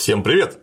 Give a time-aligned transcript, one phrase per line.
[0.00, 0.58] Всем привет!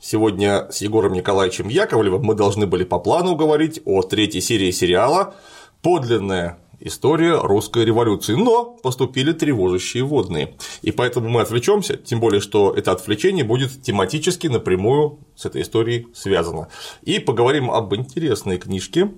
[0.00, 5.34] Сегодня с Егором Николаевичем Яковлевым мы должны были по плану говорить о третьей серии сериала
[5.82, 10.56] «Подлинная история русской революции», но поступили тревожащие водные.
[10.80, 16.06] И поэтому мы отвлечемся, тем более, что это отвлечение будет тематически напрямую с этой историей
[16.14, 16.68] связано.
[17.02, 19.12] И поговорим об интересной книжке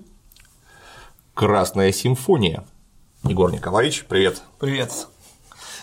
[1.33, 2.65] «Красная симфония».
[3.23, 4.41] Егор Николаевич, привет.
[4.59, 5.07] Привет.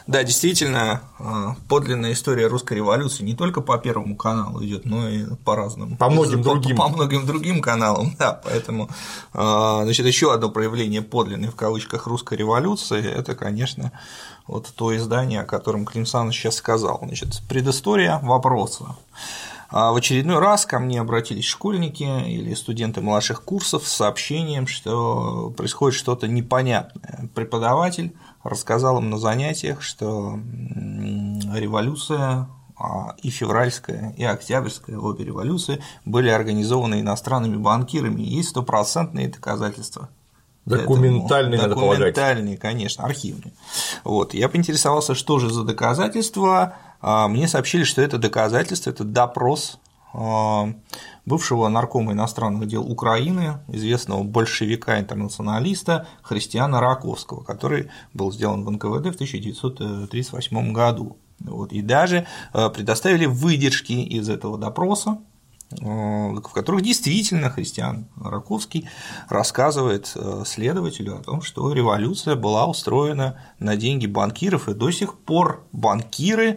[0.07, 5.25] Да, действительно, а, подлинная история русской революции не только по Первому каналу идет, но и
[5.45, 5.97] по разным.
[5.97, 6.77] По многим по, другим.
[6.77, 8.39] По многим другим каналам, да.
[8.45, 8.91] Поэтому,
[9.33, 13.93] а, значит, еще одно проявление подлинной в кавычках русской революции– это, конечно,
[14.47, 17.01] вот то издание, о котором Клим Саныч сейчас сказал.
[17.03, 18.97] Значит, предыстория вопроса.
[19.71, 25.53] А в очередной раз ко мне обратились школьники или студенты младших курсов с сообщением, что
[25.57, 27.29] происходит что-то непонятное.
[27.35, 30.39] Преподаватель рассказал им на занятиях, что
[31.53, 39.29] революция а, и февральская, и октябрьская, обе революции были организованы иностранными банкирами, и есть стопроцентные
[39.29, 40.09] доказательства.
[40.67, 43.53] Документальные, Этому, Документальные, конечно, архивные.
[44.03, 44.33] Вот.
[44.33, 46.77] Я поинтересовался, что же за доказательства.
[47.01, 49.79] А, мне сообщили, что это доказательство, это допрос
[51.27, 59.15] бывшего наркома иностранных дел Украины, известного большевика-интернационалиста Христиана Раковского, который был сделан в НКВД в
[59.17, 61.17] 1938 году.
[61.41, 65.19] Вот, и даже а, предоставили выдержки из этого допроса,
[65.81, 68.89] в которых действительно Христиан Раковский
[69.29, 75.19] рассказывает э, следователю о том, что революция была устроена на деньги банкиров, и до сих
[75.19, 76.57] пор банкиры, э,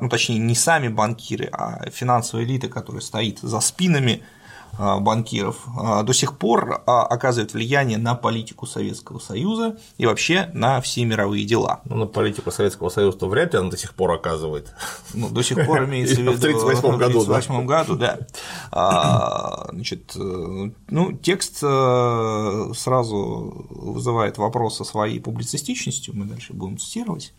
[0.00, 4.37] ну точнее не сами банкиры, а финансовая элита, которая стоит за спинами а,
[4.78, 10.80] банкиров а, до сих пор а, оказывает влияние на политику Советского Союза и вообще на
[10.80, 11.80] все мировые дела.
[11.84, 14.72] Ну, на политику Советского Союза то вряд ли она до сих пор оказывает.
[15.14, 17.20] Ну, до сих пор имеется в виду в 1938 году.
[17.20, 19.68] В 1938 году, да.
[19.72, 27.34] Значит, э, ну, текст э, сразу вызывает вопрос о своей публицистичностью, мы дальше будем цитировать.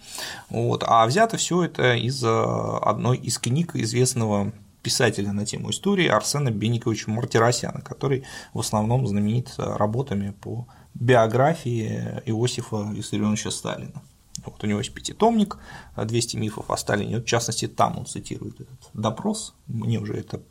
[0.50, 0.84] Вот.
[0.86, 7.12] А взято все это из одной из книг известного писателя на тему истории Арсена Бениковича
[7.12, 8.24] Мартиросяна, который
[8.54, 14.02] в основном знаменит работами по биографии Иосифа Виссарионовича Сталина.
[14.46, 15.58] Вот у него есть пятитомник
[15.98, 17.18] «200 мифов о Сталине».
[17.18, 19.54] Вот, в частности, там он цитирует этот допрос.
[19.68, 20.42] Мне уже эта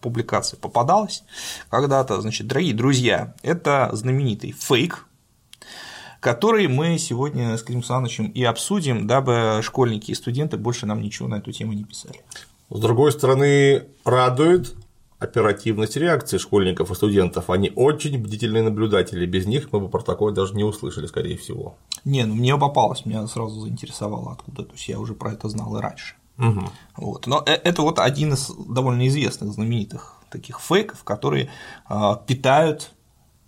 [0.00, 1.22] публикация попадалась
[1.68, 2.20] когда-то.
[2.20, 5.06] Значит, дорогие друзья, это знаменитый фейк,
[6.20, 11.28] который мы сегодня с Клим Санычем и обсудим, дабы школьники и студенты больше нам ничего
[11.28, 12.24] на эту тему не писали.
[12.74, 14.74] С другой стороны, радует
[15.18, 17.50] оперативность реакции школьников и студентов.
[17.50, 19.24] Они очень бдительные наблюдатели.
[19.26, 21.76] Без них мы бы про такое даже не услышали, скорее всего.
[22.04, 24.64] Не, ну мне попалось, меня сразу заинтересовало откуда.
[24.64, 26.16] То есть я уже про это знал и раньше.
[26.38, 26.70] Угу.
[26.96, 27.26] Вот.
[27.26, 31.50] Но э, это вот один из довольно известных, знаменитых таких фейков, которые
[31.84, 32.90] а, питают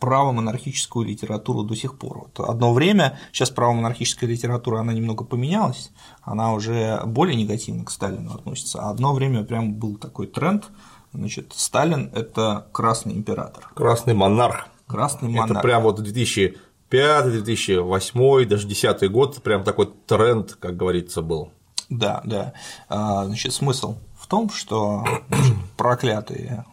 [0.04, 2.18] право-монархическую литературу до сих пор.
[2.18, 8.34] Вот одно время, сейчас право-монархическая литература, она немного поменялась, она уже более негативно к Сталину
[8.34, 10.66] относится, а одно время прям был такой тренд,
[11.14, 13.70] значит, Сталин– это красный император.
[13.74, 14.68] Красный монарх.
[14.86, 15.50] Красный монарх.
[15.52, 21.50] Это прям вот 2005, 2008, даже 2010 год, прям такой тренд, как говорится, был.
[21.88, 22.52] Да, да.
[22.90, 26.66] А, значит, смысл в том, что значит, проклятые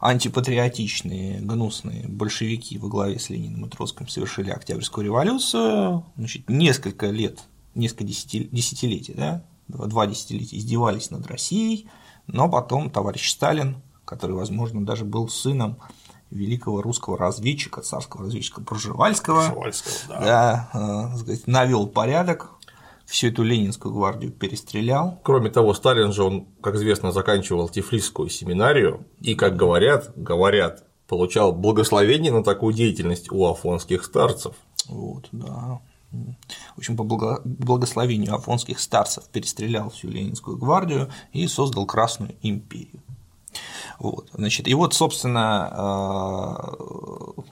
[0.00, 7.40] антипатриотичные, гнусные большевики во главе с Лениным и Троцким совершили Октябрьскую революцию, значит, несколько лет,
[7.74, 11.88] несколько десятилетий, да, два десятилетия издевались над Россией,
[12.26, 15.76] но потом товарищ Сталин, который, возможно, даже был сыном
[16.30, 20.70] великого русского разведчика, царского разведчика Пржевальского, Пржевальского да.
[20.72, 22.52] Да, э, навел порядок
[23.10, 25.18] всю эту Ленинскую гвардию перестрелял.
[25.24, 31.52] Кроме того, Сталин же, он, как известно, заканчивал Тифлисскую семинарию и, как говорят, говорят, получал
[31.52, 34.54] благословение на такую деятельность у афонских старцев.
[34.86, 35.80] Вот, да.
[36.12, 43.02] В общем, по благословению афонских старцев перестрелял всю Ленинскую гвардию и создал Красную империю.
[43.98, 45.68] Вот, значит, и вот, собственно,
[46.78, 47.42] э,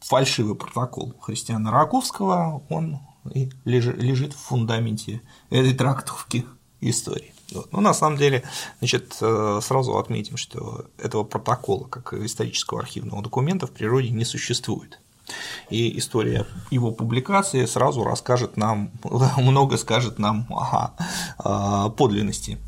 [0.00, 2.98] фальшивый протокол Христиана Раковского, он
[3.34, 5.20] и лежит в фундаменте
[5.50, 6.46] этой трактовки
[6.80, 7.34] истории.
[7.52, 7.72] Вот.
[7.72, 8.42] Ну, на самом деле,
[8.78, 15.00] значит, э, сразу отметим, что этого протокола, как исторического архивного документа, в природе не существует.
[15.70, 18.90] И история его публикации сразу расскажет нам,
[19.36, 22.58] много скажет нам о подлинности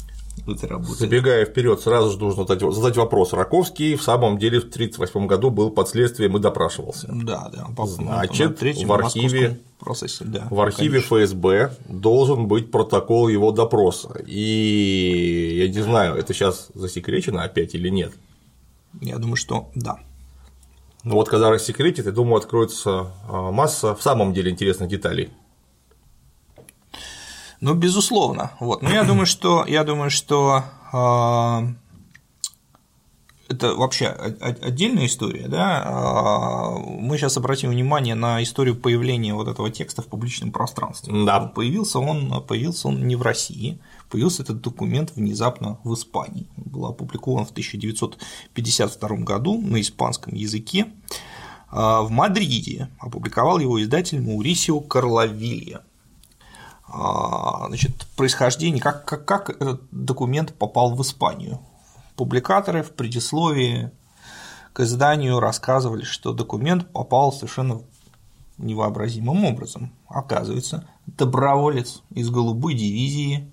[0.47, 0.95] в этой работе.
[0.95, 3.33] Забегая вперед, сразу же нужно задать, задать вопрос.
[3.33, 7.09] Раковский в самом деле в 1938 году был под следствием и допрашивался.
[7.11, 7.67] Да, да.
[7.77, 11.25] По, Значит, в архиве, процессе, да, в архиве конечно.
[11.25, 14.23] ФСБ должен быть протокол его допроса.
[14.27, 18.13] И я не знаю, это сейчас засекречено опять или нет.
[19.01, 19.99] Я думаю, что да.
[21.03, 25.31] Ну вот когда рассекретит, я думаю, откроется а, масса в самом деле интересных деталей.
[27.61, 28.53] Ну, безусловно.
[28.61, 28.83] Вот.
[28.83, 31.75] Но я думаю, что я думаю, что э,
[33.51, 35.83] это вообще отдельная история, да.
[35.85, 41.13] А, мы сейчас обратим внимание на историю появления вот этого текста в публичном пространстве.
[41.27, 41.41] Да.
[41.41, 46.47] Появился он, появился он не в России, появился этот документ внезапно в Испании.
[46.57, 50.87] Он был опубликован в 1952 году на испанском языке.
[51.73, 55.83] В Мадриде опубликовал его издатель Маурисио Карловилья.
[56.93, 61.61] А, значит, происхождение, как, как, как этот документ попал в Испанию.
[62.17, 63.93] Публикаторы в предисловии
[64.73, 67.83] к изданию рассказывали, что документ попал совершенно
[68.59, 69.93] невообразимым образом.
[70.09, 73.53] Оказывается, доброволец из голубой дивизии,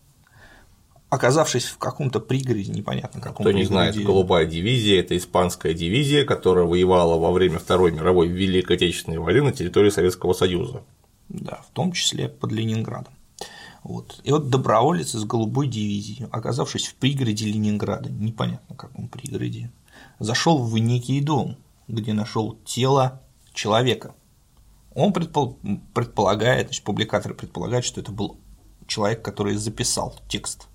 [1.10, 6.66] оказавшись в каком-то пригороде, непонятно каком Кто не знает, голубая дивизия– это испанская дивизия, которая
[6.66, 10.82] воевала во время Второй мировой Великой Отечественной войны на территории Советского Союза.
[11.30, 13.14] Да, в том числе под Ленинградом.
[13.88, 14.20] Вот.
[14.26, 19.72] И вот доброволец из голубой дивизии, оказавшись в пригороде Ленинграда, непонятно каком пригороде,
[20.20, 21.56] зашел в некий дом,
[21.88, 23.22] где нашел тело
[23.54, 24.14] человека.
[24.94, 25.58] Он предпол...
[25.94, 28.38] предполагает, значит, публикаторы предполагают, что это был
[28.88, 30.68] человек, который записал текст.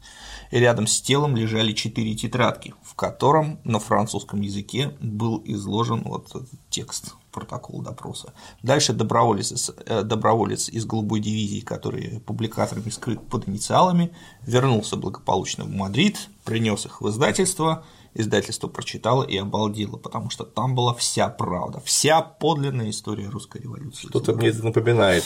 [0.51, 6.29] И рядом с телом лежали четыре тетрадки, в котором на французском языке был изложен вот
[6.31, 8.33] этот текст протокол допроса.
[8.63, 14.13] Дальше доброволец, э, доброволец из голубой дивизии, который публикаторами скрыт под инициалами,
[14.47, 17.85] вернулся благополучно в Мадрид, принес их в издательство,
[18.15, 24.09] издательство прочитало и обалдело, потому что там была вся правда, вся подлинная история русской революции.
[24.09, 25.25] Что-то мне это напоминает.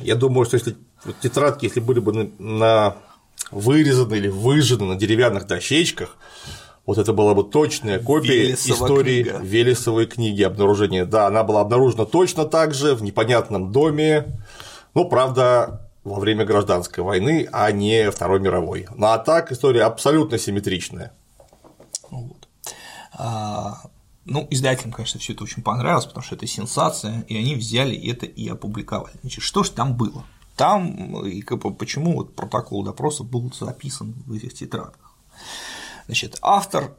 [0.00, 2.96] Я думаю, что если вот тетрадки, если были бы на,
[3.50, 6.16] вырезаны или выжжены на деревянных дощечках,
[6.86, 9.38] вот это была бы точная копия Велесова истории книга.
[9.38, 11.06] Велесовой книги обнаружения.
[11.06, 14.38] Да, она была обнаружена точно так же в непонятном доме,
[14.94, 18.86] ну, правда, во время гражданской войны, а не Второй мировой.
[18.94, 21.12] Ну а так история абсолютно симметричная.
[22.10, 22.48] Вот.
[23.14, 23.80] А,
[24.26, 28.26] ну, издателям, конечно, все это очень понравилось, потому что это сенсация, и они взяли это
[28.26, 29.14] и опубликовали.
[29.22, 30.24] Значит, что же там было?
[30.56, 35.16] Там, и как почему вот протокол допроса был записан в этих тетрадках?
[36.06, 36.96] Значит, автор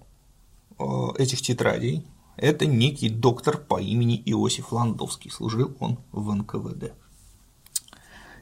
[0.80, 0.84] э,
[1.18, 2.06] этих тетрадей–
[2.38, 6.94] это некий доктор по имени Иосиф Ландовский, служил он в НКВД.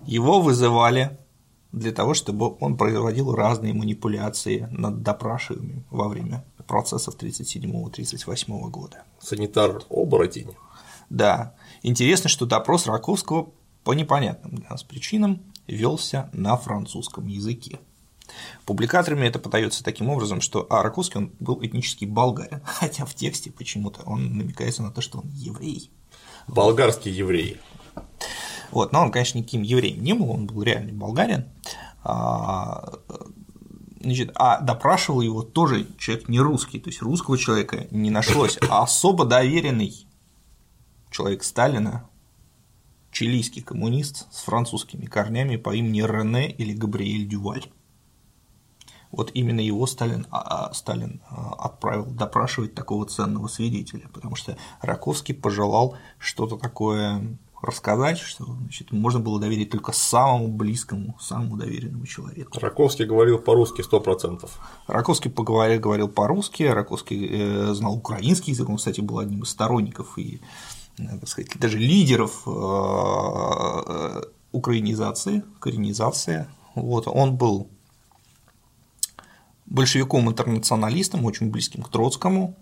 [0.06, 1.18] Его вызывали
[1.72, 9.04] для того, чтобы он производил разные манипуляции над допрашиваемыми во время процессов 1937-1938 года.
[9.20, 10.56] Санитар-оборотень.
[11.10, 11.56] Да.
[11.82, 13.50] Интересно, что допрос Раковского
[13.84, 17.80] по непонятным для нас причинам велся на французском языке.
[18.66, 23.52] Публикаторами это подается таким образом, что а Раковский он был этнический болгарин, хотя в тексте
[23.52, 25.92] почему-то он намекается на то, что он еврей.
[26.48, 27.60] Болгарский еврей.
[28.72, 31.46] Вот, но он, конечно, никаким евреем не был, он был реально болгарин.
[32.04, 33.00] А,
[34.02, 38.84] значит, а допрашивал его тоже человек не русский, то есть русского человека не нашлось, а
[38.84, 40.08] особо доверенный
[41.12, 42.10] человек Сталина,
[43.12, 47.66] чилийский коммунист с французскими корнями по имени Рене или Габриэль Дюваль
[49.14, 54.58] вот именно его Сталин, а, а, Сталин а, отправил допрашивать такого ценного свидетеля, потому что
[54.82, 62.06] Раковский пожелал что-то такое рассказать, что значит, можно было доверить только самому близкому, самому доверенному
[62.06, 62.60] человеку.
[62.60, 64.60] Раковский говорил по-русски сто процентов.
[64.88, 70.18] Раковский поговорил, говорил по-русски, Раковский э, знал украинский язык, он, кстати, был одним из сторонников
[70.18, 70.42] и,
[70.98, 76.48] э, так сказать, даже лидеров э, украинизации, коренизации.
[76.76, 77.70] Вот, он был
[79.74, 82.56] большевиком-интернационалистом, очень близким к Троцкому.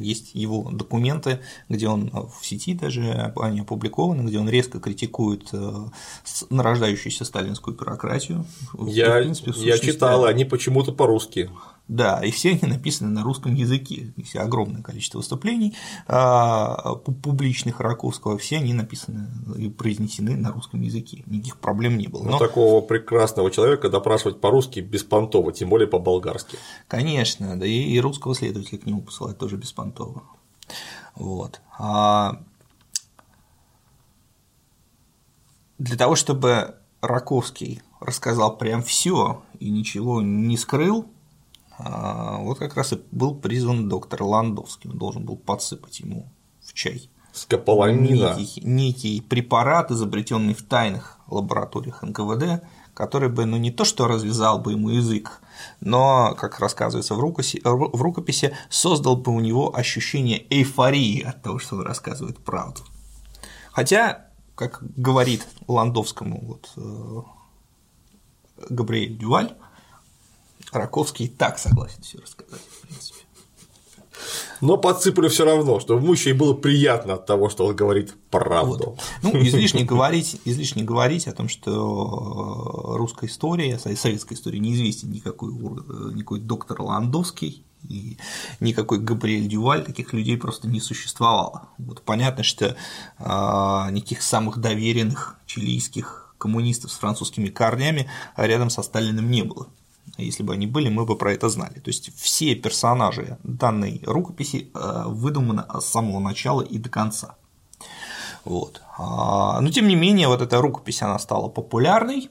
[0.00, 5.88] Есть его документы, где он в сети даже они опубликованы, где он резко критикует э,
[6.48, 8.46] нарождающуюся сталинскую бюрократию.
[8.86, 11.50] Я, принципе, я читал, они почему-то по-русски.
[11.88, 14.12] Да, и все они написаны на русском языке.
[14.24, 15.76] Все огромное количество выступлений
[16.08, 21.22] а, публичных Раковского, все они написаны и произнесены на русском языке.
[21.26, 22.24] Никаких проблем не было.
[22.24, 22.38] Но...
[22.38, 26.58] такого прекрасного человека допрашивать по-русски беспонтово, тем более по-болгарски.
[26.88, 30.24] Конечно, да и русского следователя к нему посылать тоже беспонтово.
[31.14, 31.60] Вот.
[31.78, 32.42] А
[35.78, 41.06] для того, чтобы Раковский рассказал прям все и ничего не скрыл,
[41.78, 46.28] вот как раз и был призван доктор Ландовский, он должен был подсыпать ему
[46.62, 48.34] в чай Скополамина.
[48.36, 52.62] некий, некий препарат, изобретенный в тайных лабораториях НКВД,
[52.94, 55.42] который бы, ну не то что развязал бы ему язык,
[55.80, 61.58] но, как рассказывается в рукописи, в рукописи создал бы у него ощущение эйфории от того,
[61.58, 62.82] что он рассказывает правду.
[63.70, 67.22] Хотя, как говорит Ландовскому вот, э,
[68.70, 69.54] Габриэль Дюваль,
[70.72, 73.16] Раковский и так согласен все рассказать, в принципе.
[74.60, 78.96] Но подсыпали все равно, чтобы и было приятно от того, что он говорит правду.
[79.22, 79.34] Вот.
[79.34, 85.52] Ну, излишне говорить, излишне говорить о том, что русская история, советская история неизвестен никакой,
[86.14, 88.16] никакой доктор Ландовский и
[88.60, 91.68] никакой Габриэль Дюваль, таких людей просто не существовало.
[91.78, 92.76] Вот понятно, что
[93.18, 99.68] а, никаких самых доверенных чилийских коммунистов с французскими корнями рядом со Сталиным не было.
[100.18, 101.78] Если бы они были, мы бы про это знали.
[101.80, 107.36] То есть все персонажи данной рукописи э, выдуманы с самого начала и до конца.
[108.44, 108.80] Вот.
[108.96, 112.30] А, но тем не менее, вот эта рукопись она стала популярной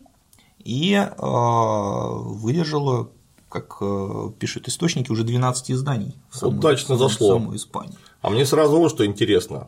[0.60, 3.10] и э, выдержала,
[3.50, 7.38] как э, пишут источники, уже 12 изданий в самой, Удачно зашло.
[7.38, 7.98] В самой Испании.
[8.22, 9.68] А мне сразу вот что интересно.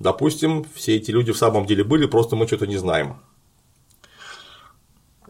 [0.00, 3.20] Допустим, все эти люди в самом деле были, просто мы что-то не знаем.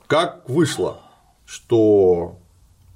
[0.07, 1.01] Как вышло,
[1.51, 2.39] что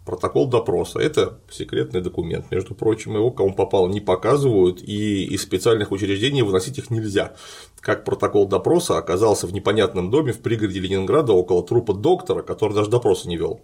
[0.05, 5.91] протокол допроса– это секретный документ, между прочим, его кому попало не показывают, и из специальных
[5.91, 7.35] учреждений выносить их нельзя.
[7.81, 12.91] Как протокол допроса оказался в непонятном доме в пригороде Ленинграда около трупа доктора, который даже
[12.91, 13.61] допроса не вел.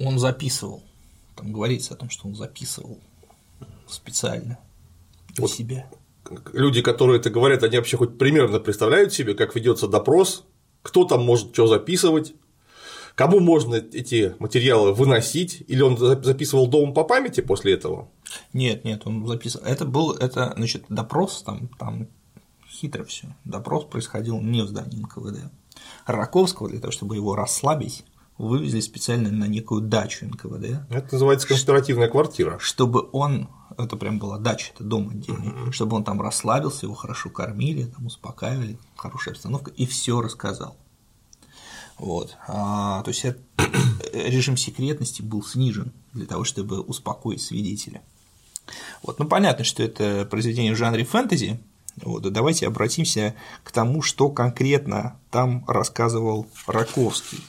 [0.00, 0.82] Он записывал.
[1.36, 2.98] Там говорится о том, что он записывал
[3.86, 4.58] специально
[5.28, 5.88] для вот себя.
[6.52, 10.44] Люди, которые это говорят, они вообще хоть примерно представляют себе, как ведется допрос,
[10.82, 12.34] кто там может что записывать,
[13.20, 15.62] Кому можно эти материалы выносить?
[15.68, 18.08] Или он записывал дома по памяти после этого?
[18.54, 19.66] Нет, нет, он записывал.
[19.66, 22.08] Это был, это, значит, допрос, там, там
[22.66, 23.36] хитро все.
[23.44, 25.52] Допрос происходил не в здании НКВД.
[26.06, 28.06] Раковского, для того, чтобы его расслабить,
[28.38, 30.86] вывезли специально на некую дачу НКВД.
[30.88, 32.58] Это называется конспиративная квартира.
[32.58, 37.28] Чтобы он, это прям была дача, это дом отдельный, чтобы он там расслабился, его хорошо
[37.28, 40.78] кормили, там успокаивали, хорошая обстановка, и все рассказал.
[42.00, 42.38] Вот.
[42.48, 43.26] А, то есть
[44.14, 48.00] режим секретности был снижен для того, чтобы успокоить свидетеля.
[49.02, 49.18] Вот.
[49.18, 51.60] Ну, понятно, что это произведение в жанре фэнтези.
[51.96, 57.40] Вот, и давайте обратимся к тому, что конкретно там рассказывал Раковский.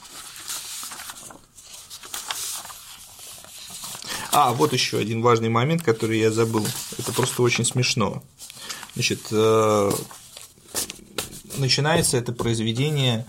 [4.34, 6.68] А, вот еще один важный момент, который я забыл.
[6.98, 8.22] Это просто очень смешно.
[8.96, 9.92] Значит, э,
[11.58, 13.26] начинается это произведение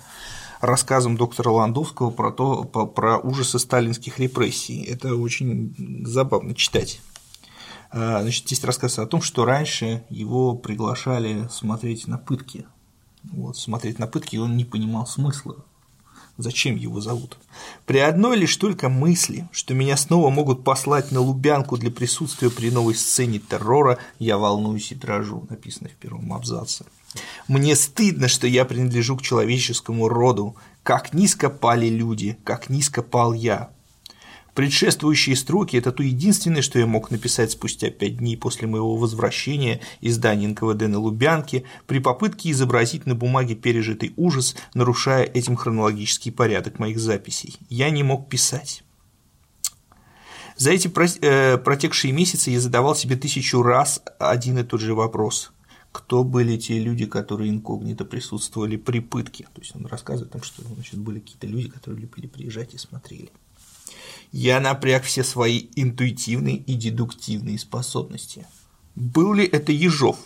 [0.62, 4.83] рассказом доктора Ландовского про, то, про ужасы сталинских репрессий.
[4.85, 5.75] Это очень
[6.07, 7.00] забавно читать.
[7.90, 12.64] А, значит, здесь рассказывается о том, что раньше его приглашали смотреть на пытки.
[13.25, 15.64] Вот, смотреть на пытки, и он не понимал смысла
[16.38, 17.37] Зачем его зовут?
[17.85, 22.71] При одной лишь только мысли, что меня снова могут послать на Лубянку для присутствия при
[22.71, 26.87] новой сцене террора, я волнуюсь и дрожу, написано в первом абзаце.
[27.49, 30.57] Мне стыдно, что я принадлежу к человеческому роду.
[30.83, 33.71] Как низко пали люди, как низко пал я.
[34.54, 39.81] Предшествующие строки– это то единственное, что я мог написать спустя пять дней после моего возвращения
[40.02, 46.31] из здания НКВД на Лубянке при попытке изобразить на бумаге пережитый ужас, нарушая этим хронологический
[46.31, 47.57] порядок моих записей.
[47.71, 48.85] Я не мог писать.
[50.59, 50.90] За эти
[51.23, 55.50] э, протекшие месяцы я задавал себе тысячу раз один и тот же вопрос.
[55.92, 59.44] Кто были те люди, которые инкогнито присутствовали при пытке?
[59.54, 62.78] То есть он рассказывает о том, что значит, были какие-то люди, которые любили приезжать и
[62.78, 63.30] смотрели
[64.32, 68.46] я напряг все свои интуитивные и дедуктивные способности.
[68.94, 70.18] Был ли это Ежов?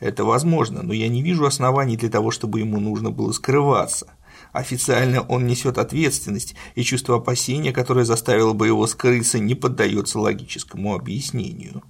[0.00, 4.12] Это возможно, но я не вижу оснований для того, чтобы ему нужно было скрываться.
[4.52, 10.94] Официально он несет ответственность, и чувство опасения, которое заставило бы его скрыться, не поддается логическому
[10.94, 11.82] объяснению.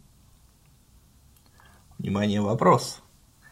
[2.00, 3.00] Внимание, вопрос.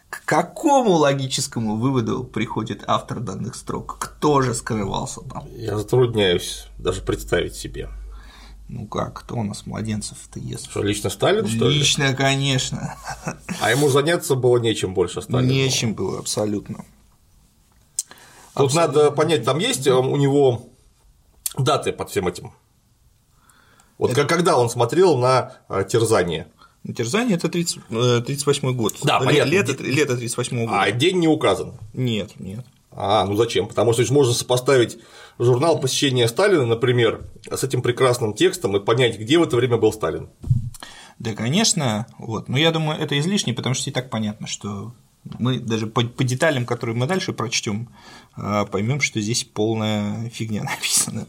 [0.09, 3.97] К какому логическому выводу приходит автор данных строк?
[3.99, 5.47] Кто же скрывался там?
[5.55, 7.89] Я затрудняюсь даже представить себе.
[8.67, 10.67] Ну как, кто у нас младенцев-то ест?
[10.71, 11.77] Что, лично Сталин, что ли?
[11.77, 12.95] Лично, конечно.
[13.61, 15.47] А ему заняться было нечем больше Сталина?
[15.47, 16.85] Нечем было, абсолютно.
[18.55, 19.01] Тут абсолютно.
[19.03, 20.69] надо понять, там есть э, у него
[21.55, 22.51] даты под всем этим?
[23.99, 24.25] Вот Это...
[24.25, 25.83] когда он смотрел на э,
[26.83, 26.95] терзание?
[26.95, 28.95] Терзание это 30, 38 э, год.
[29.03, 29.49] Да, понятно.
[29.49, 30.81] Лето, лето 38 года.
[30.81, 31.73] А день не указан.
[31.93, 32.65] Нет, нет.
[32.91, 33.67] А, ну зачем?
[33.67, 34.97] Потому что можно сопоставить
[35.37, 39.93] журнал посещения Сталина, например, с этим прекрасным текстом и понять, где в это время был
[39.93, 40.29] Сталин.
[41.17, 42.49] Да, конечно, вот.
[42.49, 44.93] Но я думаю, это излишне, потому что и так понятно, что
[45.37, 47.89] мы даже по, по деталям, которые мы дальше прочтем,
[48.35, 51.25] а, поймем, что здесь полная фигня написана.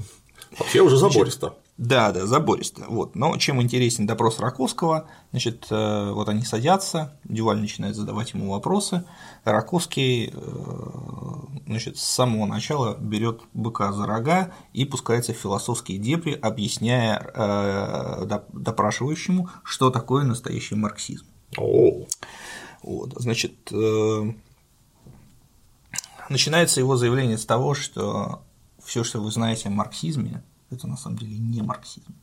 [0.58, 1.54] Вообще уже забористо.
[1.80, 2.84] Да, да, забористо.
[2.88, 3.16] Вот.
[3.16, 9.06] Но чем интересен допрос Раковского, значит, э, вот они садятся, Дюваль начинает задавать ему вопросы,
[9.44, 16.34] Раковский э, значит, с самого начала берет быка за рога и пускается в философские дебри,
[16.34, 21.24] объясняя э, допрашивающему, что такое настоящий марксизм.
[21.56, 22.04] О.
[22.82, 23.72] Вот, значит,
[26.28, 28.42] начинается его заявление с того, что
[28.84, 32.14] все, что вы знаете о марксизме, это на самом деле не марксизм.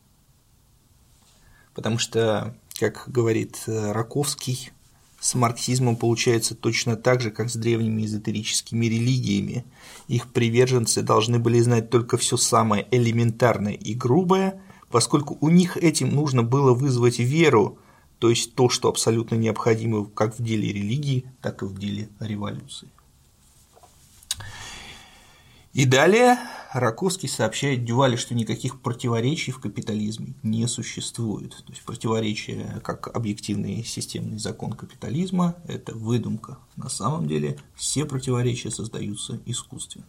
[1.74, 4.72] Потому что, как говорит э, Раковский,
[5.20, 9.66] с марксизмом получается точно так же, как с древними эзотерическими религиями.
[10.08, 16.14] Их приверженцы должны были знать только все самое элементарное и грубое, поскольку у них этим
[16.14, 17.80] нужно было вызвать веру,
[18.20, 22.88] то есть то, что абсолютно необходимо как в деле религии, так и в деле революции.
[25.74, 26.38] И далее
[26.80, 31.52] Раковский сообщает Дювале, что никаких противоречий в капитализме не существует.
[31.66, 36.60] То есть противоречие как объективный системный закон капитализма– это выдумка.
[36.76, 40.06] На самом деле все противоречия создаются искусственно.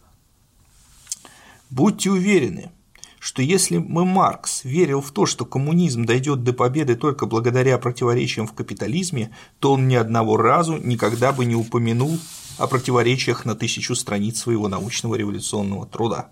[1.69, 2.71] Будьте уверены,
[3.19, 8.47] что если бы Маркс верил в то, что коммунизм дойдет до победы только благодаря противоречиям
[8.47, 12.17] в капитализме, то он ни одного разу никогда бы не упомянул
[12.57, 16.31] о противоречиях на тысячу страниц своего научного революционного труда.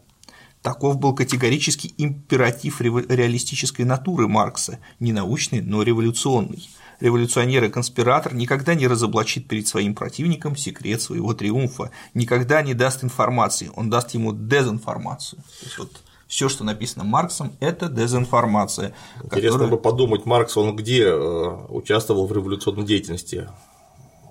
[0.67, 6.69] Таков был категорический императив реалистической натуры Маркса, не научный, но революционный.
[6.99, 13.01] Революционер и конспиратор никогда не разоблачит перед своим противником секрет своего триумфа, никогда не даст
[13.05, 15.41] информации, он даст ему дезинформацию.
[15.41, 18.93] То есть вот все, что написано Марксом, это дезинформация.
[19.23, 19.69] Интересно которая...
[19.69, 23.47] бы подумать, Маркс, он где э, участвовал в революционной деятельности?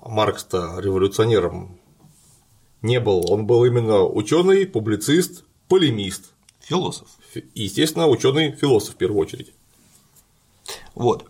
[0.05, 1.79] Маркс-то революционером
[2.83, 3.25] не был.
[3.31, 6.33] Он был именно ученый, публицист, полемист.
[6.67, 7.07] Философ.
[7.33, 9.53] И, естественно, ученый философ в первую очередь.
[10.95, 11.29] Вот.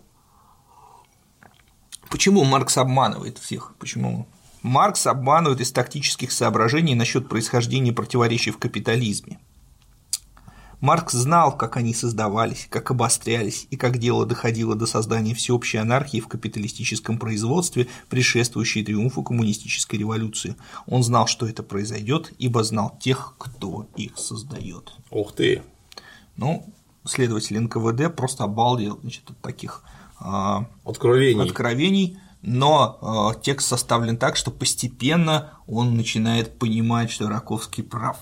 [2.10, 3.74] Почему Маркс обманывает всех?
[3.78, 4.26] Почему
[4.62, 9.38] Маркс обманывает из тактических соображений насчет происхождения противоречий в капитализме?
[10.80, 16.20] Маркс знал, как они создавались, как обострялись и как дело доходило до создания всеобщей анархии
[16.20, 20.56] в капиталистическом производстве, предшествующей триумфу коммунистической революции.
[20.86, 24.92] Он знал, что это произойдет, ибо знал тех, кто их создает.
[25.10, 25.62] Ух ты!
[26.36, 26.64] Ну,
[27.04, 29.82] следователь НКВД просто обалдел значит, от таких
[30.20, 31.42] а, откровений.
[31.42, 38.16] откровений но э, текст составлен так, что постепенно он начинает понимать, что Раковский прав.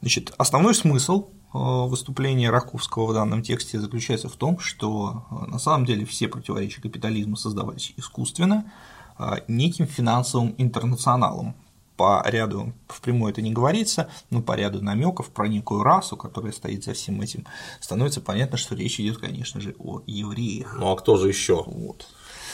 [0.00, 5.58] Значит, основной смысл э, выступления Раковского в данном тексте заключается в том, что э, на
[5.58, 8.72] самом деле все противоречия капитализма создавались искусственно
[9.18, 11.54] э, неким финансовым интернационалом.
[11.98, 16.82] По ряду, впрямую это не говорится, но по ряду намеков про некую расу, которая стоит
[16.82, 17.44] за всем этим,
[17.78, 20.76] становится понятно, что речь идет, конечно же, о евреях.
[20.78, 21.62] Ну а кто же еще?
[21.66, 22.06] Вот.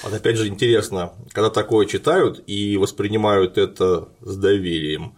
[0.02, 5.14] Вот опять же интересно, когда такое читают и воспринимают это с доверием,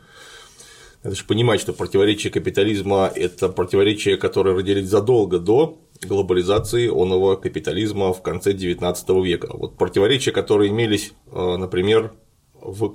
[1.02, 8.12] надо же понимать, что противоречие капитализма– это противоречие, которое родились задолго до глобализации оного капитализма
[8.12, 9.48] в конце XIX века.
[9.52, 12.12] Вот противоречия, которые имелись, э, например,
[12.54, 12.92] в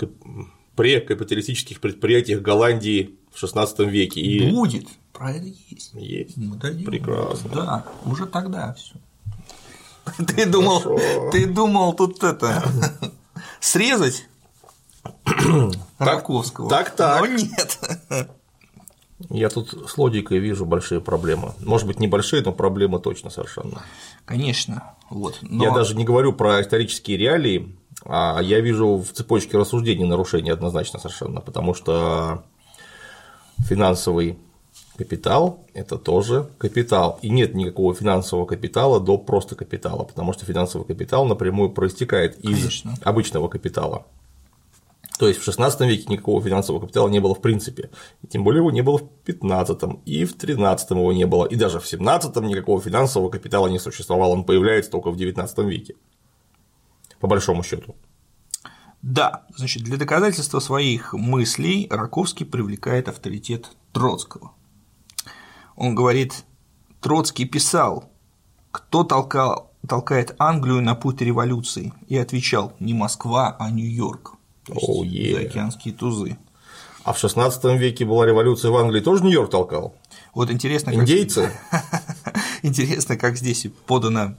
[0.76, 4.22] прекапиталистических предприятиях Голландии в XVI веке.
[4.22, 4.52] И...
[4.52, 5.94] Будет, это есть.
[5.94, 6.38] Есть.
[6.38, 6.86] Мы дойдем.
[6.86, 7.50] Прекрасно.
[7.54, 8.96] Да, уже тогда все.
[10.28, 11.00] Ты думал,
[11.32, 12.63] ты думал тут это
[13.62, 14.28] срезать
[15.98, 16.70] Раковского.
[16.70, 17.22] Так, так.
[17.22, 17.80] Но нет.
[19.30, 21.54] Я тут с логикой вижу большие проблемы.
[21.62, 23.82] Может быть, небольшие, но проблемы точно совершенно.
[24.26, 24.96] Конечно.
[25.10, 25.40] Вот.
[25.42, 25.64] Но...
[25.64, 31.00] Я даже не говорю про исторические реалии, а я вижу в цепочке рассуждений нарушения однозначно
[31.00, 32.44] совершенно, потому что
[33.60, 34.38] финансовый
[34.98, 37.20] капитал– это тоже капитал.
[37.22, 42.58] И нет никакого финансового капитала до просто капитала, потому что финансовый капитал напрямую проистекает из
[42.58, 42.96] Конечно.
[43.04, 44.06] обычного капитала.
[45.24, 47.92] То есть в XVI веке никакого финансового капитала не было в принципе,
[48.24, 51.56] и тем более его не было в XV, и в XIII его не было, и
[51.56, 55.96] даже в XVII никакого финансового капитала не существовало, он появляется только в XIX веке,
[57.22, 57.96] по большому счету.
[59.02, 64.52] Да, значит, для доказательства своих мыслей Раковский привлекает авторитет Троцкого.
[65.78, 66.44] Он говорит,
[67.00, 68.12] Троцкий писал,
[68.72, 74.34] кто толкал, толкает Англию на путь революции, и отвечал, не Москва, а Нью-Йорк.
[74.65, 75.34] То есть Oh, yeah.
[75.34, 76.38] заокеанские тузы.
[77.04, 79.95] А в 16 веке была революция в Англии, тоже Нью-Йорк толкал?
[80.34, 81.02] Вот интересно, как...
[81.02, 81.52] Индейцы?
[82.63, 84.38] Интересно, как здесь подана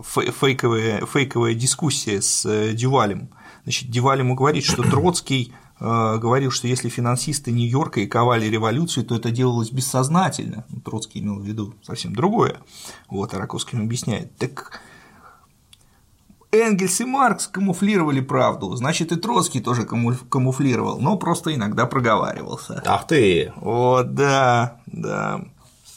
[0.00, 3.30] фе- фейковая, фейковая дискуссия с э, Дювалем.
[3.64, 9.04] Значит, Дюваль ему говорит, что Троцкий э, говорил, что если финансисты Нью-Йорка и ковали революцию,
[9.06, 10.66] то это делалось бессознательно.
[10.68, 12.56] Ну, Троцкий имел в виду совсем другое.
[13.08, 14.36] Вот, а Раковский объясняет.
[14.36, 14.80] Так
[16.52, 22.82] Энгельс и Маркс камуфлировали правду, значит и Троцкий тоже каму- камуфлировал, но просто иногда проговаривался.
[22.84, 23.52] Ах ты!
[23.56, 25.44] Вот, да, да.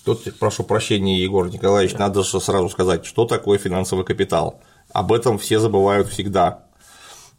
[0.06, 4.62] Тут, прошу прощения, Егор Николаевич, надо же сразу сказать, что такое финансовый капитал.
[4.94, 6.64] Об этом все забывают всегда.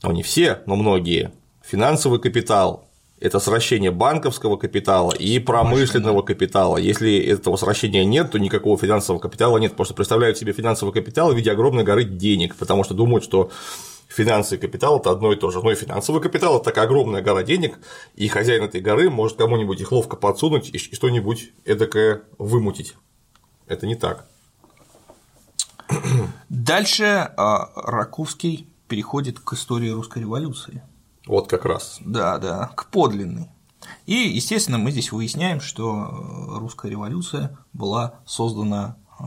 [0.02, 1.33] Ну, не все, но многие.
[1.64, 2.86] Финансовый капитал–
[3.18, 6.76] это сращение банковского капитала и промышленного капитала.
[6.76, 9.74] Если этого сращения нет, то никакого финансового капитала нет.
[9.74, 13.50] Просто представляют себе финансовый капитал в виде огромной горы денег, потому что думают, что
[14.09, 15.62] финансы и капитал– это одно и то же.
[15.62, 17.79] Но и финансовый капитал– это такая огромная гора денег,
[18.14, 22.96] и хозяин этой горы может кому-нибудь их ловко подсунуть и что-нибудь эдакое вымутить.
[23.66, 24.26] Это не так.
[26.48, 30.83] Дальше а, Раковский переходит к истории русской революции.
[31.26, 31.98] Вот как раз.
[32.00, 33.48] Да, да, к подлинной.
[34.06, 39.24] И, естественно, мы здесь выясняем, что э, русская революция была создана э,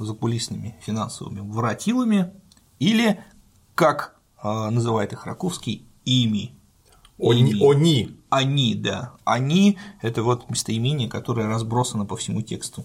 [0.00, 2.32] закулисными финансовыми воротилами
[2.78, 3.22] или,
[3.74, 6.52] как э, называет их Раковский, ими.
[7.18, 8.16] Они, они.
[8.28, 9.14] Они, да.
[9.24, 12.84] Они– это вот местоимение, которое разбросано по всему тексту.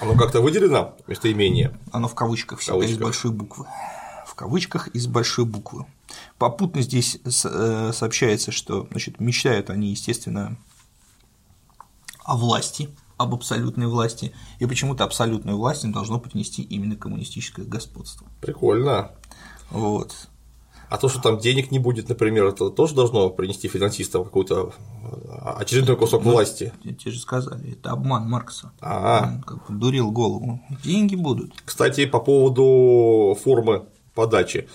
[0.00, 1.78] Оно как-то выделено, местоимение.
[1.92, 3.04] Оно в кавычках всегда из кавычках.
[3.04, 3.66] большой буквы.
[4.36, 5.86] В кавычках из большой буквы.
[6.36, 10.58] Попутно здесь э, сообщается, что значит, мечтают они, естественно,
[12.22, 18.26] о власти, об абсолютной власти, и почему-то абсолютную власть им должно принести именно коммунистическое господство.
[18.42, 19.12] Прикольно.
[19.70, 20.28] Вот.
[20.90, 24.74] А то, что там денег не будет, например, это тоже должно принести финансистам какой-то
[25.40, 26.74] а, очередной кусок власти.
[26.84, 28.70] Те- Те же сказали, это обман Маркса.
[28.82, 30.60] А, Он как бы дурил голову.
[30.84, 31.54] Деньги будут.
[31.64, 34.68] кстати, по поводу формы подачи.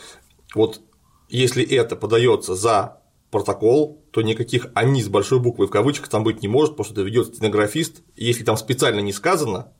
[0.55, 0.79] Вот
[1.27, 3.01] если это подается за
[3.31, 6.93] протокол, то никаких они с большой буквы в кавычках там быть не может, потому что
[6.93, 8.03] это ведет стенографист.
[8.15, 9.73] Если там специально не сказано,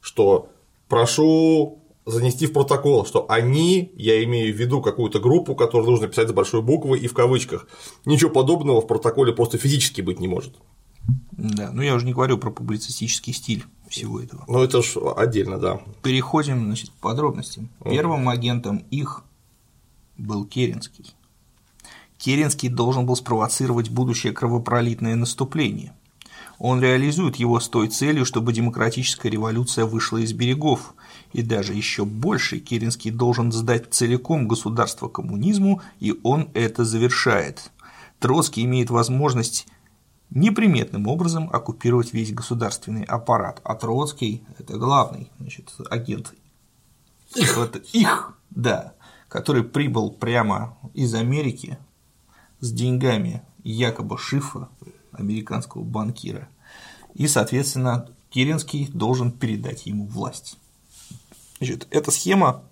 [0.00, 0.50] что
[0.88, 6.28] прошу занести в протокол, что они, я имею в виду какую-то группу, которую нужно писать
[6.28, 7.68] с большой буквы и в кавычках.
[8.04, 10.54] Ничего подобного в протоколе просто физически быть не может.
[11.32, 14.44] Да, ну я уже не говорю про публицистический стиль всего этого.
[14.46, 15.80] Но это ж отдельно, да.
[16.02, 17.68] Переходим значит, к подробностям.
[17.84, 19.24] Первым агентом их
[20.16, 21.14] был Керенский.
[22.18, 25.94] Керенский должен был спровоцировать будущее кровопролитное наступление.
[26.58, 30.94] Он реализует его с той целью, чтобы демократическая революция вышла из берегов,
[31.32, 37.70] и даже еще больше Керенский должен сдать целиком государство коммунизму, и он это завершает.
[38.18, 39.68] Троцкий имеет возможность
[40.30, 46.34] неприметным образом оккупировать весь государственный аппарат, а Троцкий– это главный значит, агент
[47.34, 47.56] их.
[47.56, 48.94] Вот, их, да,
[49.28, 51.78] который прибыл прямо из Америки
[52.60, 54.68] с деньгами якобы Шифа,
[55.12, 56.48] американского банкира,
[57.14, 60.58] и, соответственно, Керенский должен передать ему власть.
[61.58, 62.62] Значит, эта схема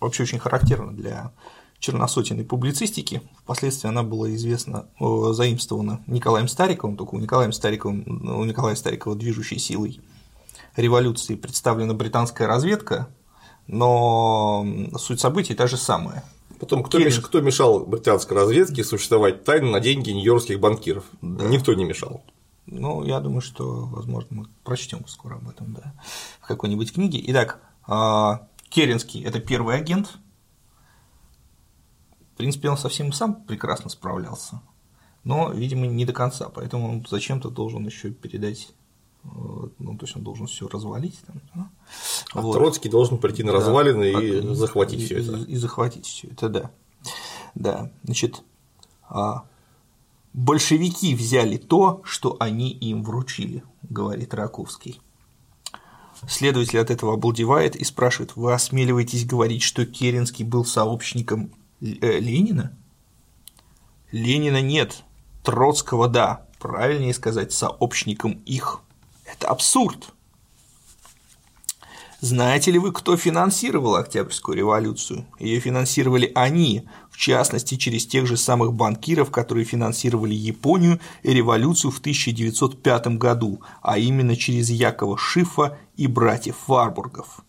[0.00, 1.32] вообще очень характерна для
[1.78, 3.22] черносотенной публицистики.
[3.42, 9.58] Впоследствии она была известна, заимствована Николаем Стариковым, только у Николая Старикова, у Николая Старикова движущей
[9.58, 10.00] силой
[10.76, 13.08] революции представлена британская разведка,
[13.66, 14.66] но
[14.98, 16.24] суть событий та же самая.
[16.60, 21.04] Потом, кто, Керен- меш- кто мешал британской разведке существовать тайно на деньги нью-йоркских банкиров?
[21.20, 22.22] Никто не мешал.
[22.66, 25.92] Ну, я думаю, что, возможно, мы прочтем скоро об этом, да,
[26.40, 27.22] в какой-нибудь книге.
[27.26, 30.16] Итак, а, Керенский– это первый агент.
[32.34, 34.60] В принципе, он совсем сам прекрасно справлялся,
[35.22, 38.70] но, видимо, не до конца, поэтому он зачем-то должен еще передать,
[39.24, 39.28] э,
[39.78, 41.18] ну, то есть он должен все развалить.
[41.26, 41.68] Там, да.
[42.32, 42.54] А Вот.
[42.54, 43.58] Троцкий должен прийти на Да.
[43.58, 45.36] развалины и А, захватить и- все это.
[45.36, 46.70] И, и захватить все это, да.
[47.54, 48.42] Да, значит,
[49.08, 49.44] а,
[50.32, 55.00] большевики взяли то, что они им вручили, говорит Раковский.
[56.28, 62.76] Следователь от этого обалдевает и спрашивает, вы осмеливаетесь говорить, что Керенский был сообщником Ленина?
[64.12, 65.02] Ленина нет,
[65.42, 68.80] Троцкого да, правильнее сказать, сообщником их.
[69.24, 70.14] Это абсурд.
[72.20, 75.26] Знаете ли вы, кто финансировал Октябрьскую революцию?
[75.38, 81.90] Ее финансировали они, в частности, через тех же самых банкиров, которые финансировали Японию и революцию
[81.90, 87.44] в 1905 году, а именно через Якова Шифа и братьев Варбургов.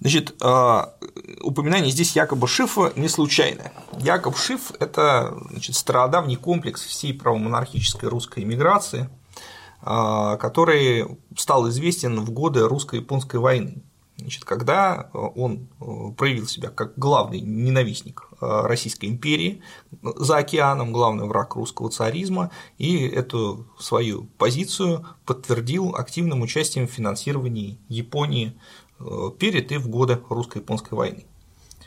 [0.00, 0.94] Значит, а,
[1.42, 3.72] упоминание здесь якобы Шифа не случайно.
[3.98, 9.08] Яков Шиф– это значит, стародавний комплекс всей правомонархической русской эмиграции,
[9.82, 11.06] а, который
[11.36, 13.82] стал известен в годы русско-японской войны.
[14.18, 15.84] Значит, когда он э,
[16.16, 19.60] проявил себя как главный ненавистник э, Российской империи
[20.02, 27.78] за океаном, главный враг русского царизма, и эту свою позицию подтвердил активным участием в финансировании
[27.88, 28.58] Японии
[29.38, 31.24] перед и в годы русско-японской войны.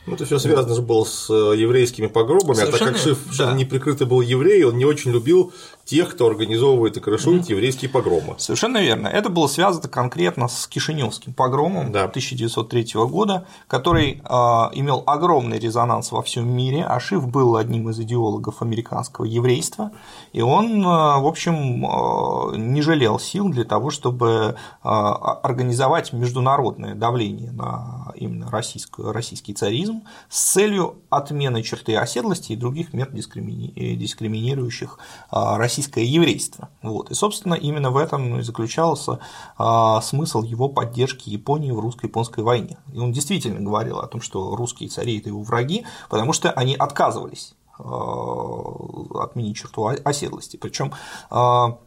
[0.06, 3.54] Ну, это все связано же было с еврейскими погромами, Совершенно, а так как Шиф да.
[3.54, 5.54] неприкрытый был еврей, он не очень любил
[5.89, 7.52] тех, кто организовывает и крышует mm-hmm.
[7.52, 8.36] еврейские погромы.
[8.38, 9.08] Совершенно верно.
[9.08, 12.04] Это было связано конкретно с Кишиневским погромом да.
[12.04, 14.34] 1903 года, который э,
[14.73, 16.86] имел огромный резонанс во всем мире.
[16.86, 19.91] Ашиф был одним из идеологов американского еврейства,
[20.32, 26.93] и он, э, в общем, э, не жалел сил для того, чтобы э, организовать международное
[26.93, 33.95] давление на именно российскую, российский царизм с целью отмены черты оседлости и других мер дискримини...
[33.95, 34.99] дискриминирующих
[35.32, 36.69] Россию российское еврейство.
[36.81, 37.09] Вот.
[37.09, 39.19] И, собственно, именно в этом и заключался
[39.57, 42.77] а, смысл его поддержки Японии в русско-японской войне.
[42.93, 46.75] И он действительно говорил о том, что русские цари– это его враги, потому что они
[46.75, 50.57] отказывались а, отменить черту оседлости.
[50.57, 50.91] Причем
[51.29, 51.77] а,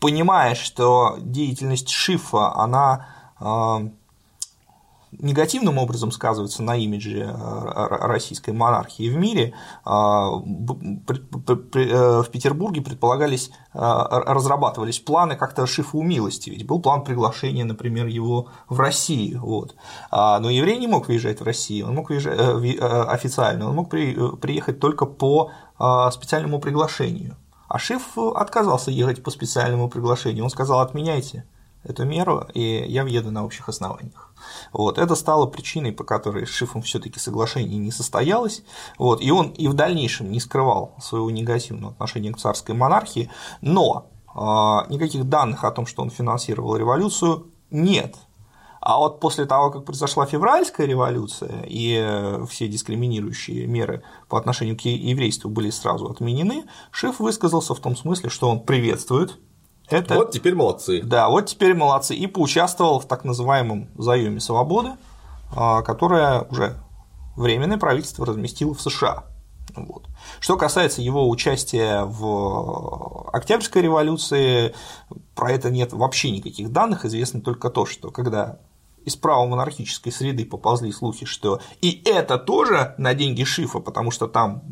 [0.00, 3.06] понимая, что деятельность Шифа, она
[5.12, 13.50] негативным образом сказывается на имидже э, российской монархии в мире, а, э, в Петербурге предполагались,
[13.72, 19.74] э, разрабатывались планы как-то Шифу милости, ведь был план приглашения, например, его в Россию, вот.
[20.10, 24.80] А, но еврей не мог выезжать в Россию, он мог выезжать официально, он мог приехать
[24.80, 25.50] только по
[26.10, 27.36] специальному приглашению.
[27.68, 31.44] А Шиф отказался ехать по специальному приглашению, он сказал, отменяйте
[31.84, 34.27] эту меру, и я въеду на общих основаниях.
[34.72, 38.62] Вот, это стало причиной, по которой с Шифом все-таки соглашение не состоялось.
[38.98, 44.10] Вот, и он и в дальнейшем не скрывал своего негативного отношения к царской монархии, но
[44.28, 44.38] э,
[44.92, 48.16] никаких данных о том, что он финансировал революцию, нет.
[48.80, 54.82] А вот после того, как произошла февральская революция и все дискриминирующие меры по отношению к
[54.82, 59.38] еврейству были сразу отменены, Шиф высказался в том смысле, что он приветствует
[59.90, 60.14] это...
[60.14, 61.02] Вот теперь молодцы.
[61.02, 62.14] Да, вот теперь молодцы.
[62.14, 64.90] И поучаствовал в так называемом заеме свободы,
[65.54, 66.76] а, которое уже
[67.36, 69.24] временное правительство разместило в США.
[69.74, 70.06] Вот.
[70.40, 74.74] Что касается его участия в Октябрьской революции,
[75.34, 77.04] про это нет вообще никаких данных.
[77.04, 78.58] Известно только то, что когда
[79.08, 84.62] из правомонархической среды поползли слухи, что и это тоже на деньги Шифа, потому что там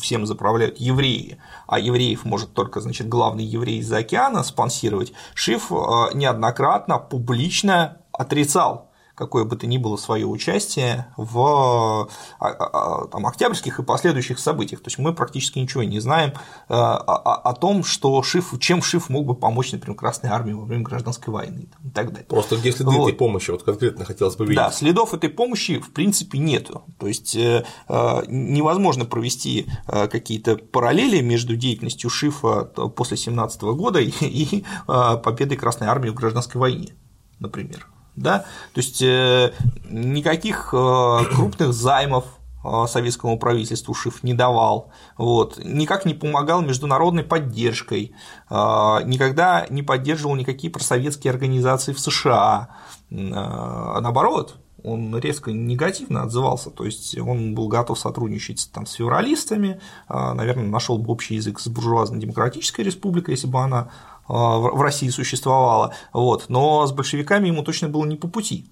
[0.00, 5.74] всем заправляют евреи, а евреев может только, значит, главный еврей из-за океана спонсировать, Шиф э,
[6.14, 12.08] неоднократно публично отрицал какое бы то ни было свое участие в а,
[12.40, 14.80] а, а, там, октябрьских и последующих событиях.
[14.80, 16.34] То есть мы практически ничего не знаем э,
[16.68, 20.82] о, о том, что Шиф, чем Шиф мог бы помочь, например, Красной армии во время
[20.82, 22.26] гражданской войны там, и так далее.
[22.28, 23.08] Просто где следы вот.
[23.08, 24.56] этой помощи, вот конкретно хотелось бы видеть.
[24.56, 26.84] Да, следов этой помощи в принципе нету.
[26.98, 34.64] То есть э, э, невозможно провести какие-то параллели между деятельностью Шифа после 17 года и
[34.86, 36.94] победой Красной армии в гражданской войне,
[37.38, 38.40] например да,
[38.72, 39.52] то есть э,
[39.88, 42.24] никаких э, крупных займов
[42.64, 48.14] э, советскому правительству ШИФ не давал, вот, никак не помогал международной поддержкой,
[48.50, 52.68] никогда не поддерживал никакие просоветские организации в США,
[53.10, 59.80] а наоборот, он резко негативно отзывался, то есть он был готов сотрудничать там, с февралистами,
[60.08, 65.94] наверное, нашел бы общий язык с буржуазно-демократической республикой, если бы она а, в России существовало,
[66.12, 68.66] вот, но с большевиками ему точно было не по пути.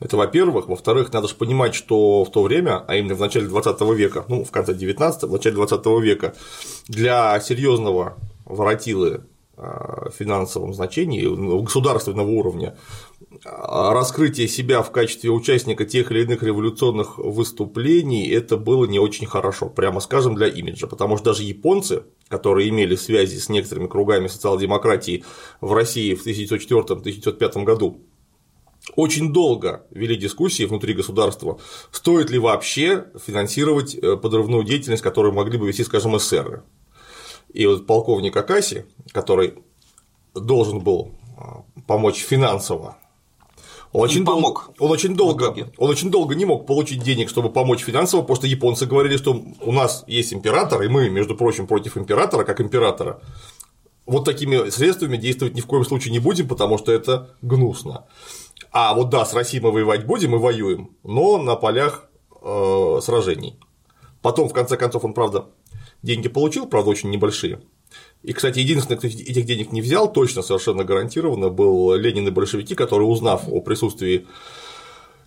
[0.00, 0.68] Это во-первых.
[0.68, 4.44] Во-вторых, надо же понимать, что в то время, а именно в начале 20 века, ну,
[4.44, 6.34] в конце 19 в начале 20 века,
[6.88, 9.24] для серьезного воротилы
[9.56, 11.24] а, финансовом значении
[11.62, 12.76] государственного уровня
[13.44, 19.68] раскрытие себя в качестве участника тех или иных революционных выступлений это было не очень хорошо,
[19.68, 25.24] прямо скажем, для имиджа, потому что даже японцы, которые имели связи с некоторыми кругами социал-демократии
[25.60, 28.00] в России в 1904-1905 году,
[28.96, 31.58] очень долго вели дискуссии внутри государства,
[31.90, 36.62] стоит ли вообще финансировать э, подрывную деятельность, которую могли бы вести, скажем, эсеры.
[37.52, 39.54] И вот полковник Акаси, который
[40.34, 42.98] должен был э, помочь финансово
[43.94, 44.72] он очень помог.
[44.76, 44.86] Дол...
[44.86, 48.48] Он очень долго, он очень долго не мог получить денег, чтобы помочь финансово, потому что
[48.48, 53.20] японцы говорили, что у нас есть император, и мы, между прочим, против императора, как императора.
[54.04, 58.04] Вот такими средствами действовать ни в коем случае не будем, потому что это гнусно.
[58.72, 62.08] А вот да, с Россией мы воевать будем и воюем, но на полях
[62.42, 63.60] э, сражений.
[64.22, 65.46] Потом, в конце концов, он, правда,
[66.02, 67.60] деньги получил, правда, очень небольшие.
[68.24, 72.74] И, кстати, единственный, кто этих денег не взял, точно совершенно гарантированно, был Ленин и большевики,
[72.74, 74.26] которые, узнав о присутствии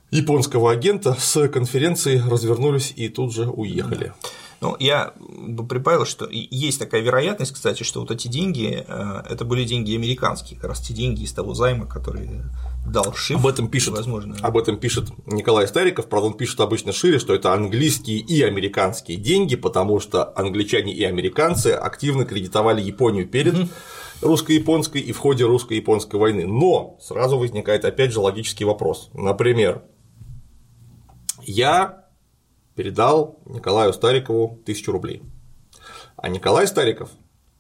[0.10, 4.14] японского агента с конференции, развернулись и тут же уехали.
[4.62, 9.46] Ну, я бы прибавил, что есть такая вероятность, кстати, что вот эти деньги э, это
[9.46, 12.42] были деньги американские, как раз те деньги из того займа, который
[12.92, 13.38] дал Шиф.
[13.38, 14.36] Об этом пишет, возможно.
[14.42, 19.18] об этом пишет Николай Стариков, правда, он пишет обычно шире, что это английские и американские
[19.18, 23.68] деньги, потому что англичане и американцы активно кредитовали Японию перед угу.
[24.22, 26.48] русско-японской и в ходе русско-японской войны.
[26.48, 29.10] Но сразу возникает опять же логический вопрос.
[29.14, 29.84] Например,
[31.44, 32.06] я
[32.76, 35.24] передал Николаю Старикову тысячу рублей.
[36.16, 37.10] А Николай Стариков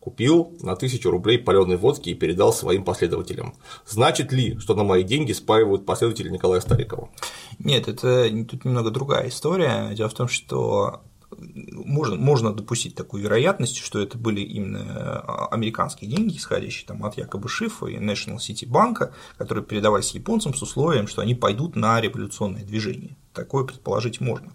[0.08, 3.56] купил на тысячу рублей паленой водки и передал своим последователям.
[3.86, 7.10] Значит ли, что на мои деньги спаивают последователи Николая Старикова?
[7.60, 9.94] Нет, это тут немного другая история.
[9.94, 11.02] Дело в том, что
[11.38, 17.18] можно, можно допустить такую вероятность, что это были именно а, американские деньги, исходящие там от
[17.18, 22.00] якобы Шифа и National City банка, которые передавались японцам с условием, что они пойдут на
[22.00, 23.18] революционное движение.
[23.34, 24.54] Такое предположить можно.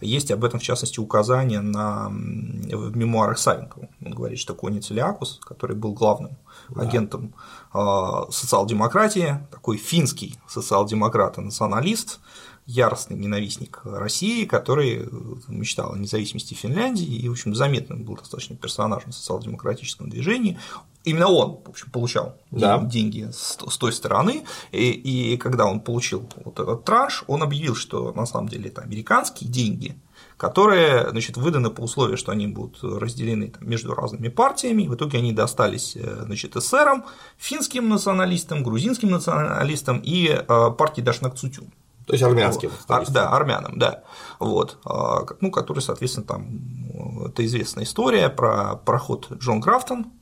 [0.00, 3.88] Есть об этом, в частности, указание на, в мемуарах Савенкова.
[4.04, 6.82] Он говорит, что Конец Илиакус, который был главным да.
[6.82, 7.34] агентом
[7.72, 12.20] а, социал-демократии, такой финский социал-демократ и националист,
[12.66, 15.08] яростный ненавистник России, который
[15.48, 20.58] мечтал о независимости Финляндии и, в общем, заметным был достаточно персонажем в социал-демократическом движении
[21.04, 22.78] именно он, в общем, получал да.
[22.78, 27.74] деньги с, с той стороны, и, и когда он получил вот этот транш, он объявил,
[27.74, 29.96] что на самом деле это американские деньги,
[30.36, 34.86] которые значит, выданы по условию, что они будут разделены там, между разными партиями.
[34.86, 37.04] В итоге они достались э, значит, эсерам,
[37.36, 41.70] финским националистам, грузинским националистам и э, партии Дашнакцутюн.
[42.06, 42.72] То есть армянским.
[42.88, 44.02] А, да, армянам, да.
[44.38, 44.78] Вот.
[44.84, 50.19] А, ну, который, соответственно, там это известная история про проход Джон Графтон, а,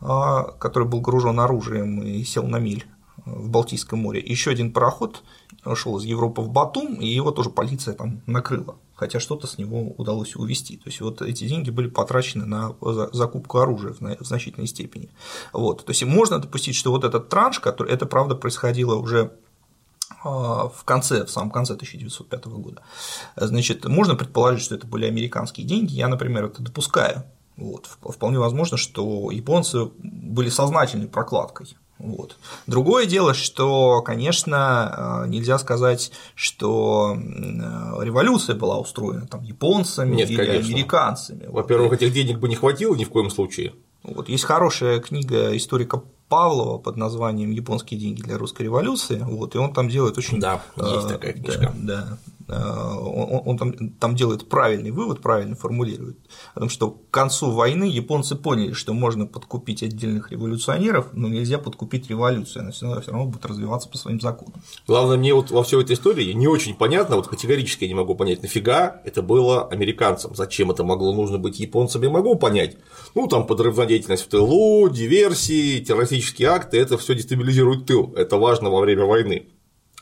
[0.00, 4.22] который был гружен оружием и сел на миль э, в Балтийском море.
[4.24, 5.22] Еще один пароход
[5.74, 9.94] шел из Европы в Батум, и его тоже полиция там накрыла, хотя что-то с него
[9.96, 10.76] удалось увести.
[10.76, 12.74] То есть вот эти деньги были потрачены на
[13.12, 15.10] закупку оружия в значительной степени.
[15.52, 15.84] Вот.
[15.84, 19.32] То есть можно допустить, что вот этот транш, который это правда происходило уже
[20.22, 22.82] а, в конце, в самом конце 1905 года.
[23.36, 25.94] Значит, можно предположить, что это были американские деньги.
[25.94, 27.24] Я, например, это допускаю.
[27.56, 27.88] Вот.
[28.02, 31.76] Вполне возможно, что японцы были сознательной прокладкой.
[31.98, 32.36] Вот.
[32.66, 40.30] Другое дело, что, конечно, э, нельзя сказать, что э, революция была устроена там японцами Нет,
[40.30, 40.74] или конечно.
[40.74, 41.46] американцами.
[41.46, 43.72] Во-первых, этих денег бы не хватило ни в коем случае.
[44.02, 44.28] Вот.
[44.28, 49.72] Есть хорошая книга историка Павлова под названием «Японские деньги для русской революции», вот, и он
[49.72, 50.38] там делает очень…
[50.38, 51.72] Да, есть такая книжка.
[51.78, 56.16] Да, да он, он там, там делает правильный вывод, правильно формулирует,
[56.54, 61.58] о том, что к концу войны японцы поняли, что можно подкупить отдельных революционеров, но нельзя
[61.58, 64.62] подкупить революцию, она все равно, все равно будет развиваться по своим законам.
[64.86, 68.14] Главное, мне вот во всей этой истории не очень понятно, вот категорически я не могу
[68.14, 72.76] понять, нафига это было американцам, зачем это могло нужно быть японцам, я могу понять,
[73.14, 78.12] ну там подрывная деятельность в тылу, диверсии, террористические акты, это все дестабилизирует тыл.
[78.16, 79.48] Это важно во время войны.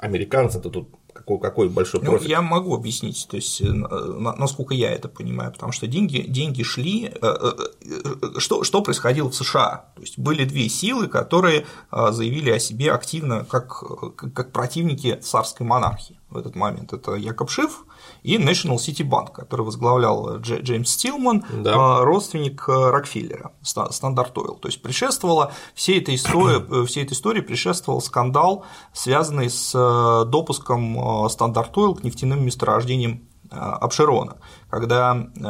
[0.00, 0.88] Американцы-то тут
[1.24, 2.22] какой, какой большой профит.
[2.22, 6.62] Ну, я могу объяснить, то есть, э, насколько я это понимаю, потому что деньги, деньги
[6.62, 7.12] шли.
[7.20, 9.86] Э, э, что, что происходило в США?
[9.96, 13.82] То есть были две силы, которые заявили о себе активно как,
[14.16, 16.92] как противники царской монархии в этот момент.
[16.92, 17.84] Это Якоб Шиф
[18.24, 21.74] и National City Bank, который возглавлял Джеймс Стилман, да.
[21.76, 24.54] А, родственник э, Рокфеллера, Standard Oil.
[24.54, 30.24] То есть предшествовала всей этой истории, э, всей этой истории предшествовал скандал, связанный с э,
[30.28, 34.38] допуском Standard Oil к нефтяным месторождениям Апшерона
[34.74, 35.40] когда э,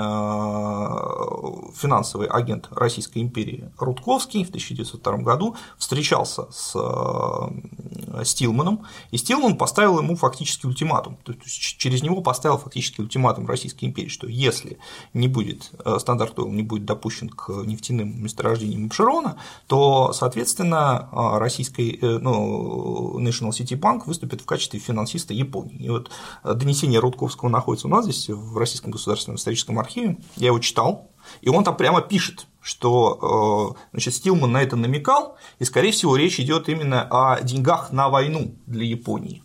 [1.74, 9.98] финансовый агент Российской империи Рудковский в 1902 году встречался с э, Стилманом, и Стилман поставил
[9.98, 14.76] ему фактически ультиматум, то есть через него поставил фактически ультиматум Российской империи, что если
[15.14, 21.08] не будет э, стандарт не будет допущен к нефтяным месторождениям Обширона, то, соответственно,
[21.38, 25.76] российский ну, National City Bank выступит в качестве финансиста Японии.
[25.76, 26.10] И вот
[26.44, 31.10] донесение Рудковского находится у нас здесь в российском государстве государственном историческом архиве, я его читал,
[31.40, 36.16] и он там прямо пишет, что э, значит, Стилман на это намекал, и, скорее всего,
[36.16, 39.42] речь идет именно о деньгах на войну для Японии.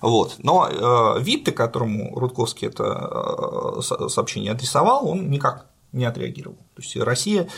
[0.00, 0.36] Вот.
[0.38, 6.56] Но э, Витте, которому Рудковский это э, сообщение адресовал, он никак не отреагировал.
[6.74, 7.48] То есть Россия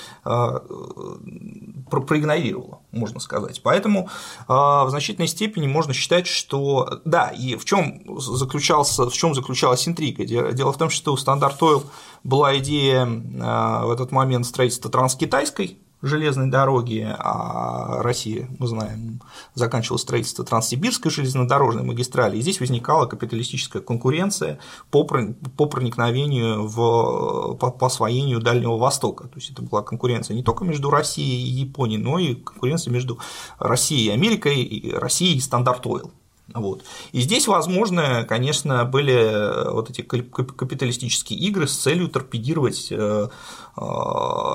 [1.91, 3.61] проигнорировала, можно сказать.
[3.63, 4.09] Поэтому
[4.49, 10.25] в значительной степени можно считать, что да, и в чем заключался, в чем заключалась интрига.
[10.25, 11.85] Дело в том, что у Стандарт Oil
[12.25, 19.21] была идея в этот момент строительства транскитайской железной дороги, а Россия, мы знаем,
[19.55, 24.59] заканчивала строительство Транссибирской железнодорожной магистрали, и здесь возникала капиталистическая конкуренция
[24.91, 29.29] по, проникновению в, по, по освоению Дальнего Востока.
[29.29, 33.19] То есть это была конкуренция не только между Россией и Японией, но и конкуренция между
[33.59, 36.11] Россией и Америкой, и Россией и Standard Oil.
[36.55, 36.85] Вот.
[37.13, 43.81] И здесь, возможно, конечно, были э, вот эти капиталистические игры с целью торпедировать э, э,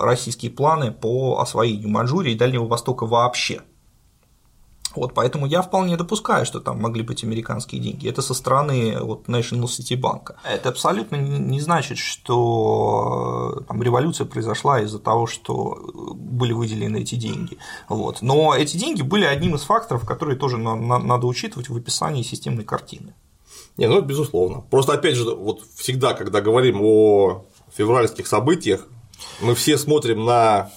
[0.02, 3.62] российские планы по освоению Маньчжурии и Дальнего Востока вообще.
[4.96, 8.10] Вот, поэтому я вполне допускаю, что там могли быть американские деньги.
[8.10, 10.36] Это со стороны вот, National City Bank.
[10.44, 15.78] Это абсолютно не значит, что там, революция произошла из-за того, что
[16.16, 17.58] были выделены эти деньги.
[17.90, 18.22] Вот.
[18.22, 23.14] Но эти деньги были одним из факторов, которые тоже надо учитывать в описании системной картины.
[23.78, 24.62] Не, ну безусловно.
[24.72, 28.88] Просто опять же, вот всегда, когда говорим о февральских событиях,
[29.42, 30.72] мы все смотрим на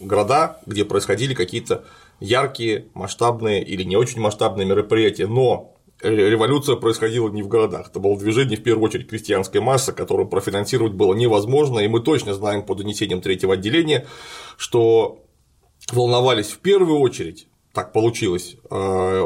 [0.00, 1.84] города, где происходили какие-то
[2.20, 8.16] яркие, масштабные или не очень масштабные мероприятия, но революция происходила не в городах, это было
[8.16, 12.74] движение в первую очередь крестьянской массы, которую профинансировать было невозможно, и мы точно знаем по
[12.74, 14.06] донесениям третьего отделения,
[14.56, 15.24] что
[15.92, 18.56] волновались в первую очередь так получилось.
[18.70, 19.24] Э,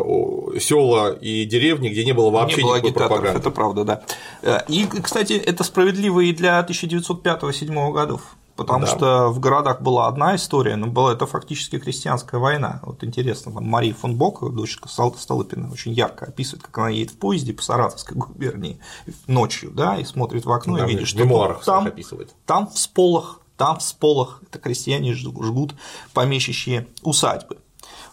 [0.60, 3.38] села и деревни, где не было вообще не было никакой пропаганды.
[3.38, 4.02] Это правда, да.
[4.42, 8.90] Э, и, кстати, это справедливо и для 1905-1907 годов потому да.
[8.90, 12.80] что в городах была одна история, но была это фактически крестьянская война.
[12.82, 17.18] Вот интересно, там Мария фон Бок, дочка Столыпина, очень ярко описывает, как она едет в
[17.18, 18.80] поезде по Саратовской губернии
[19.26, 21.18] ночью, да, и смотрит в окно да, и видит, что
[21.64, 22.34] там, описывает.
[22.46, 25.74] там в сполох, там в сполох это крестьяне жгут
[26.14, 27.58] помещичьи усадьбы.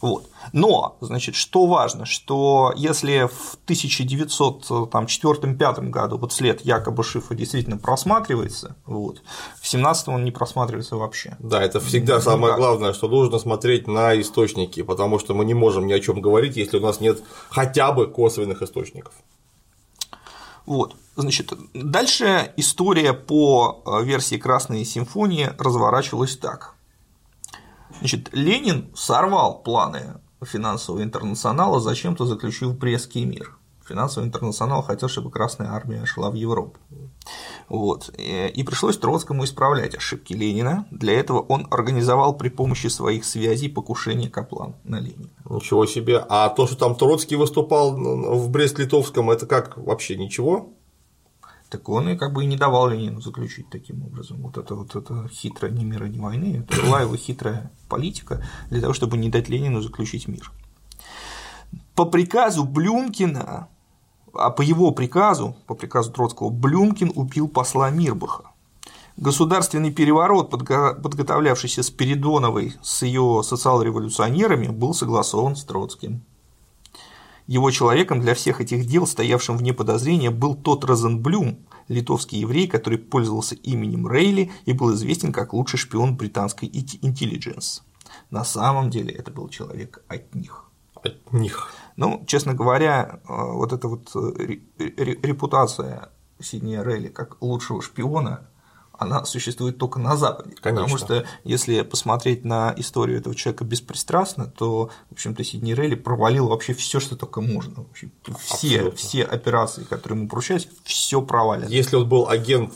[0.02, 0.30] Вот.
[0.54, 8.78] Но, значит, что важно, что если в 1904-1905 году вот след якобы Шифа действительно просматривается,
[8.86, 9.22] вот,
[9.60, 11.36] в 17 он не просматривается вообще.
[11.40, 15.54] Да, это всегда ну, самое главное, что нужно смотреть на источники, потому что мы не
[15.54, 19.14] можем ни о чем говорить, если у нас нет хотя бы косвенных источников.
[20.66, 20.96] Вот.
[21.16, 26.76] Значит, дальше история по э, версии Красной симфонии разворачивалась так.
[28.00, 33.58] Значит, Ленин сорвал планы финансового интернационала, зачем-то заключил Брестский мир.
[33.86, 36.78] Финансовый интернационал хотел, чтобы Красная Армия шла в Европу.
[37.68, 38.10] Вот.
[38.18, 40.86] И пришлось Троцкому исправлять ошибки Ленина.
[40.92, 45.30] Для этого он организовал при помощи своих связей покушение Каплан на Ленина.
[45.50, 46.24] Ничего себе.
[46.30, 50.70] А то, что там Троцкий выступал в Брест-Литовском, это как вообще ничего?
[51.70, 54.42] Так он и как бы и не давал Ленину заключить таким образом.
[54.42, 58.82] Вот это вот это хитрая ни мира, ни войны, это была его хитрая политика для
[58.82, 60.52] того, чтобы не дать Ленину заключить мир.
[61.96, 63.68] По приказу Блюмкина,
[64.34, 68.46] а по его приказу, по приказу Троцкого, Блюмкин убил посла Мирбаха.
[69.18, 76.24] Государственный переворот, подготовлявшийся Спиридоновой с ее социал-революционерами, был согласован с Троцким.
[77.50, 83.00] Его человеком для всех этих дел, стоявшим вне подозрения, был тот Розенблюм, литовский еврей, который
[83.00, 87.82] пользовался именем Рейли и был известен как лучший шпион британской интеллигенс.
[88.30, 90.66] На самом деле это был человек от них.
[90.94, 91.74] От них.
[91.96, 98.48] Ну, честно говоря, э, вот эта вот э, репутация Сиднея Рейли как лучшего шпиона
[99.00, 100.56] она существует только на Западе.
[100.62, 100.84] Конечно.
[100.84, 106.50] Потому что если посмотреть на историю этого человека беспристрастно, то, в общем-то, Сидни Рейли провалил
[106.50, 107.86] вообще все, что только можно.
[107.86, 111.70] Вообще, все, все операции, которые ему поручались, все провалено.
[111.70, 112.74] Если он был агент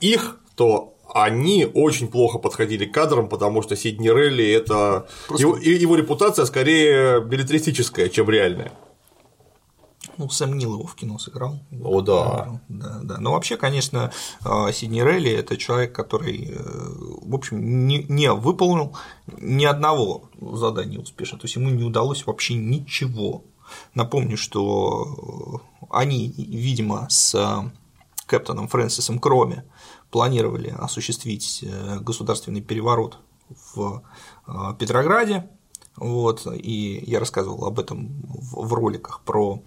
[0.00, 5.46] их, то они очень плохо подходили к кадрам, потому что Сидни Релли это Просто...
[5.46, 8.72] его, его репутация скорее билетристическая, чем реальная.
[10.16, 11.58] Ну, Сэм Нил его в кино сыграл.
[11.82, 12.60] О, да.
[12.68, 13.18] Да, да.
[13.18, 14.12] Но вообще, конечно,
[14.44, 18.96] а, Сидни Релли– это человек, который, э, в общем, не, не выполнил
[19.26, 21.38] ни одного задания успешно.
[21.38, 23.44] То есть ему не удалось вообще ничего.
[23.94, 27.70] Напомню, что они, видимо, с
[28.26, 29.64] капитаном Фрэнсисом Кроме
[30.10, 33.18] планировали осуществить э, государственный переворот
[33.74, 34.02] в
[34.46, 35.48] э, Петрограде,
[35.98, 39.62] вот, и я рассказывал об этом в роликах про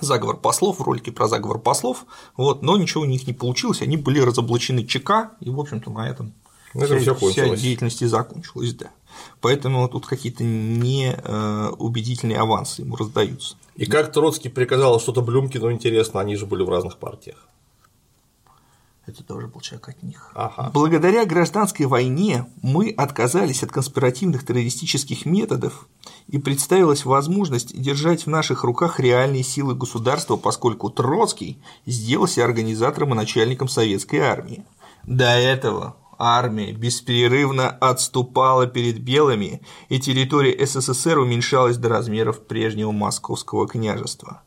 [0.00, 2.04] заговор послов, в ролике про заговор послов,
[2.36, 6.08] вот, но ничего у них не получилось, они были разоблачены ЧК, и, в общем-то, на
[6.08, 6.32] этом
[6.74, 8.90] вся, все вся деятельность и закончилась, да.
[9.40, 13.56] Поэтому тут какие-то неубедительные э, авансы ему раздаются.
[13.74, 17.48] И как Троцкий приказал что-то Блюмкину, интересно, они же были в разных партиях.
[19.08, 20.30] Это тоже был человек от них.
[20.34, 20.70] Ага.
[20.74, 25.88] Благодаря гражданской войне мы отказались от конспиративных террористических методов
[26.26, 33.16] и представилась возможность держать в наших руках реальные силы государства, поскольку Троцкий сделался организатором и
[33.16, 34.64] начальником советской армии.
[35.04, 43.66] До этого армия беспрерывно отступала перед белыми, и территория СССР уменьшалась до размеров прежнего московского
[43.66, 44.42] княжества.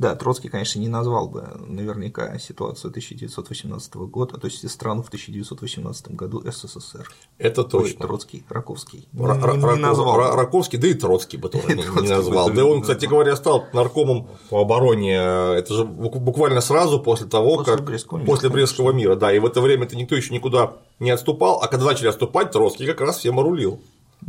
[0.00, 6.12] Да, Троцкий, конечно, не назвал бы наверняка ситуацию 1918 года, то есть страну в 1918
[6.12, 7.06] году СССР.
[7.36, 7.98] Это точно.
[8.00, 9.06] Ой, Троцкий, Раковский.
[9.12, 10.18] Ра- не, не назвал.
[10.18, 12.48] Ра- Раковский, да и Троцкий бы тоже не, не назвал.
[12.48, 15.16] Да он, кстати говоря, стал наркомом по обороне.
[15.16, 17.84] Это же буквально сразу после того, как
[18.24, 19.30] после Брестского мира, да.
[19.34, 23.02] И в это время-то никто еще никуда не отступал, а когда начали отступать, Троцкий как
[23.02, 23.82] раз всем орулил.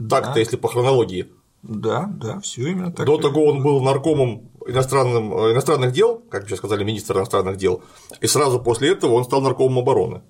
[0.10, 1.30] Так-то, если по хронологии.
[1.64, 3.06] Да, да, все именно так.
[3.06, 7.84] До того он был наркомом иностранным, э, иностранных дел, как сейчас сказали, министр иностранных дел,
[8.20, 10.22] и сразу после этого он стал наркомом обороны.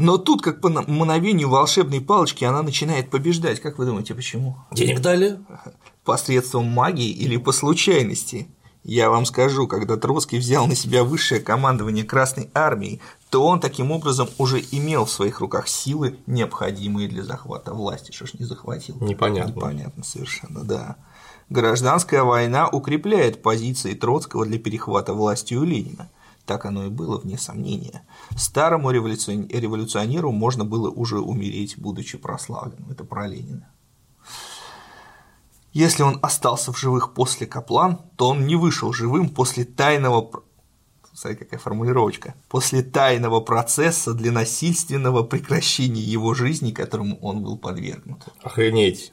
[0.00, 3.60] Но тут, как по мановению волшебной палочки, она начинает побеждать.
[3.60, 4.56] Как вы думаете, почему?
[4.72, 5.38] Денег дали?
[6.04, 8.48] Посредством магии или по случайности?
[8.82, 13.90] Я вам скажу, когда Троцкий взял на себя высшее командование Красной Армии, то он таким
[13.90, 18.10] образом уже имел в своих руках силы, необходимые для захвата власти.
[18.10, 18.96] Что ж не захватил?
[19.00, 19.50] Непонятно.
[19.50, 20.96] Непонятно совершенно, да.
[21.50, 26.08] Гражданская война укрепляет позиции Троцкого для перехвата власти у Ленина.
[26.46, 28.02] Так оно и было, вне сомнения.
[28.36, 32.90] Старому революционеру можно было уже умереть, будучи прославленным.
[32.90, 33.68] Это про Ленина.
[35.72, 40.30] Если он остался в живых после Каплан, то он не вышел живым после тайного
[41.12, 42.34] Смотри, какая формулировочка.
[42.48, 48.22] После тайного процесса для насильственного прекращения его жизни, которому он был подвергнут.
[48.42, 49.12] Охренеть.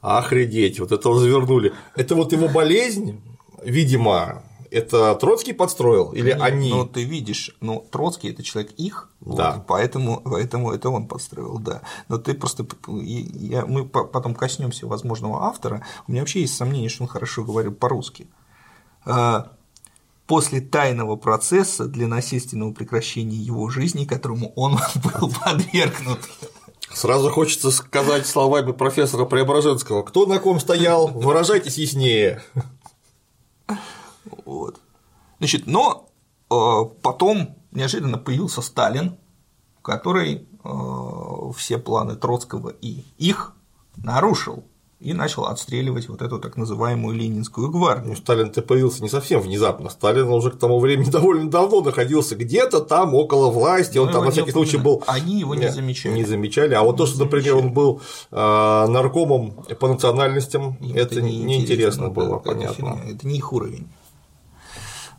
[0.00, 1.72] Охренеть, вот это развернули.
[1.96, 3.20] Это вот его болезнь,
[3.62, 6.70] видимо, это Троцкий подстроил или Нет, они?
[6.70, 9.52] Ну, ты видишь, ну, Троцкий– это человек их, да.
[9.52, 11.82] вот, поэтому, поэтому это он подстроил, да.
[12.08, 17.04] Но ты просто, я, мы потом коснемся возможного автора, у меня вообще есть сомнение, что
[17.04, 18.28] он хорошо говорил по-русски.
[19.04, 19.52] А,
[20.26, 26.20] после тайного процесса для насильственного прекращения его жизни, которому он был подвергнут.
[26.92, 32.42] Сразу хочется сказать словами профессора Преображенского, кто на ком стоял, выражайтесь яснее.
[34.44, 34.80] Вот.
[35.38, 36.08] Значит, но
[36.50, 36.54] э,
[37.02, 39.16] потом неожиданно появился Сталин,
[39.82, 43.52] который э, все планы Троцкого и их
[43.96, 44.64] нарушил
[45.00, 48.10] и начал отстреливать вот эту так называемую Ленинскую гвардию.
[48.10, 49.90] Ну, Сталин-то появился не совсем внезапно.
[49.90, 54.18] Сталин уже к тому времени довольно давно находился где-то там около власти, он Но ну,
[54.18, 55.04] там на всякий случай был.
[55.06, 56.14] Они его не замечали.
[56.14, 56.74] Не замечали.
[56.74, 61.22] А вот не то, что, например, он был э, наркомом по национальностям, Им это, это
[61.22, 62.74] неинтересно было, это понятно.
[62.74, 63.88] Фигня, это не их уровень.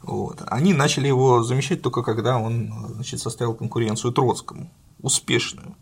[0.01, 0.41] Вот.
[0.47, 4.69] Они начали его замечать только когда он значит, составил конкуренцию Троцкому,
[5.01, 5.75] успешную.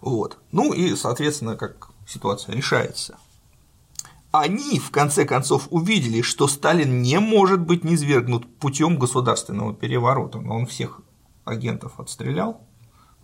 [0.00, 0.38] Вот.
[0.52, 3.18] Ну и, соответственно, как ситуация решается.
[4.30, 10.40] Они, в конце концов, увидели, что Сталин не может быть низвергнут путем государственного переворота.
[10.40, 11.00] Но он всех
[11.44, 12.60] агентов отстрелял,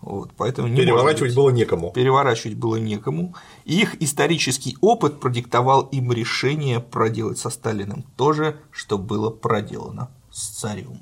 [0.05, 1.91] вот, поэтому не Переворачивать было некому.
[1.91, 3.35] Переворачивать было некому.
[3.65, 10.49] Их исторический опыт продиктовал им решение проделать со Сталиным то же, что было проделано с
[10.49, 11.01] царем.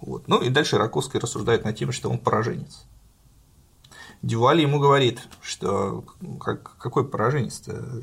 [0.00, 0.26] Вот.
[0.26, 2.86] Ну и дальше Раковский рассуждает на тему, что он пораженец.
[4.24, 6.02] Дюваль ему говорит, что
[6.40, 8.00] как, какой пораженец-то,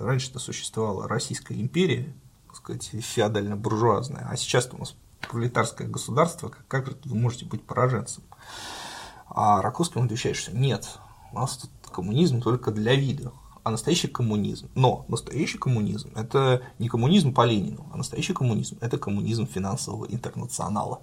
[0.00, 2.14] раньше-то существовала Российская империя,
[2.46, 4.94] так сказать, феодально-буржуазная, а сейчас у нас
[5.28, 8.22] пролетарское государство, как, как же вы можете быть пораженцем?
[9.28, 10.88] А Раковский отвечает, что нет,
[11.32, 13.32] у нас тут коммунизм только для вида,
[13.64, 14.70] а настоящий коммунизм.
[14.76, 21.02] Но настоящий коммунизм– это не коммунизм по Ленину, а настоящий коммунизм– это коммунизм финансового интернационала.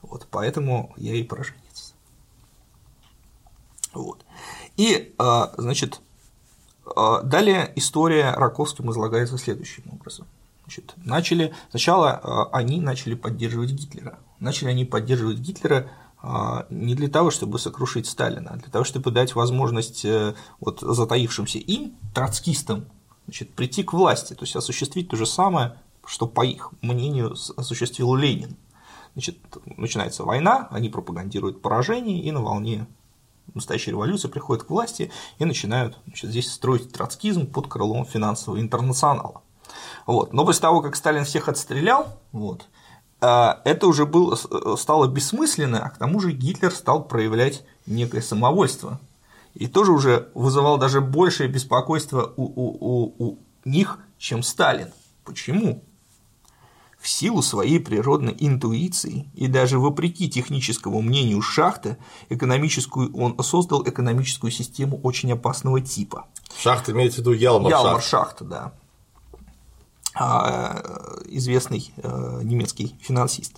[0.00, 1.61] Вот, поэтому я и пораженец.
[3.94, 4.24] Вот.
[4.76, 6.00] И, а, значит,
[6.96, 10.26] а, далее история Раковским излагается следующим образом.
[10.64, 14.18] Значит, начали, сначала а, они начали поддерживать Гитлера.
[14.40, 15.90] Начали они поддерживать Гитлера
[16.70, 21.58] не для того, чтобы сокрушить Сталина, а для того, чтобы дать возможность э, вот, затаившимся
[21.58, 22.84] им, троцкистам,
[23.24, 28.14] значит, прийти к власти, то есть осуществить то же самое, что, по их мнению, осуществил
[28.14, 28.56] Ленин.
[29.14, 32.86] Значит, начинается война, они пропагандируют поражение, и на волне
[33.54, 39.42] настоящая революция приходит к власти и начинают значит, здесь строить троцкизм под крылом финансового интернационала.
[40.06, 40.32] Вот.
[40.32, 42.66] Но после того, как Сталин всех отстрелял, вот,
[43.20, 44.36] а, это уже было,
[44.76, 49.00] стало бессмысленно, а к тому же Гитлер стал проявлять некое самовольство.
[49.54, 54.92] И тоже уже вызывал даже большее беспокойство у, у, у, у них, чем Сталин.
[55.24, 55.84] Почему?
[57.02, 61.98] В силу своей природной интуиции и даже вопреки техническому мнению Шахта,
[62.28, 66.26] экономическую, он создал экономическую систему очень опасного типа.
[66.56, 68.72] Шахт имеется в виду Ялмар, Ялмар Шахт, да.
[70.14, 70.80] А,
[71.26, 73.56] известный э, немецкий финансист.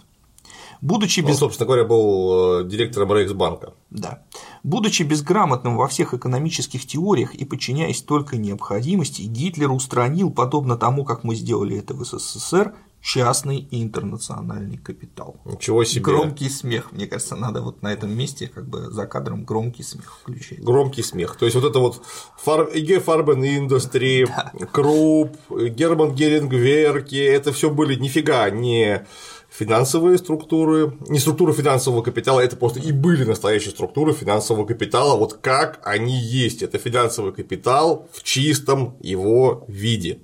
[0.80, 1.32] Будучи без...
[1.32, 3.74] Он, собственно говоря, был э, директором Рейхсбанка.
[3.90, 4.22] Да.
[4.62, 11.24] Будучи безграмотным во всех экономических теориях и подчиняясь только необходимости, Гитлер устранил, подобно тому, как
[11.24, 12.74] мы сделали это в СССР,
[13.04, 15.36] частный и интернациональный капитал.
[15.44, 16.00] Ничего себе.
[16.00, 20.18] Громкий смех, мне кажется, надо вот на этом месте как бы за кадром громкий смех
[20.22, 20.64] включить.
[20.64, 21.36] Громкий смех.
[21.36, 22.02] То есть вот это вот
[22.38, 22.70] Фар...
[23.00, 24.26] Фарбен Индустри,
[24.72, 29.06] Круп, Герман Герингверки, это все были нифига не
[29.50, 35.34] финансовые структуры, не структуры финансового капитала, это просто и были настоящие структуры финансового капитала, вот
[35.34, 40.20] как они есть, это финансовый капитал в чистом его виде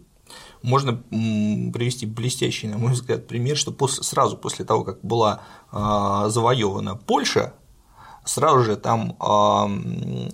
[0.63, 6.29] можно привести блестящий, на мой взгляд, пример, что после, сразу после того, как была а,
[6.29, 7.55] завоевана Польша,
[8.25, 9.71] сразу же там а,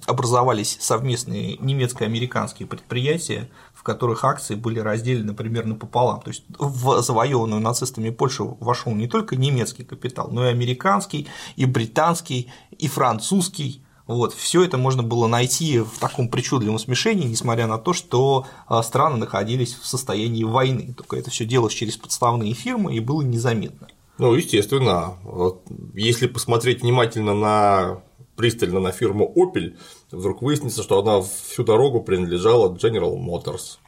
[0.06, 6.20] образовались совместные немецко-американские предприятия, в которых акции были разделены примерно пополам.
[6.20, 11.64] То есть в завоеванную нацистами Польшу вошел не только немецкий капитал, но и американский, и
[11.66, 17.78] британский, и французский, вот, все это можно было найти в таком причудливом смешении, несмотря на
[17.78, 20.94] то, что а, страны находились в состоянии войны.
[20.96, 23.88] Только это все делалось через подставные фирмы и было незаметно.
[24.18, 25.14] Ну, естественно.
[25.24, 25.62] Вот,
[25.94, 28.02] если посмотреть внимательно на
[28.36, 29.76] пристально на фирму Opel,
[30.10, 33.78] вдруг выяснится, что она всю дорогу принадлежала General Motors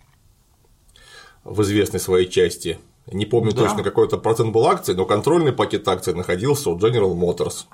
[1.44, 2.78] в известной своей части.
[3.06, 3.62] Не помню да.
[3.62, 7.66] точно, какой-то процент был акций, но контрольный пакет акций находился у General Motors.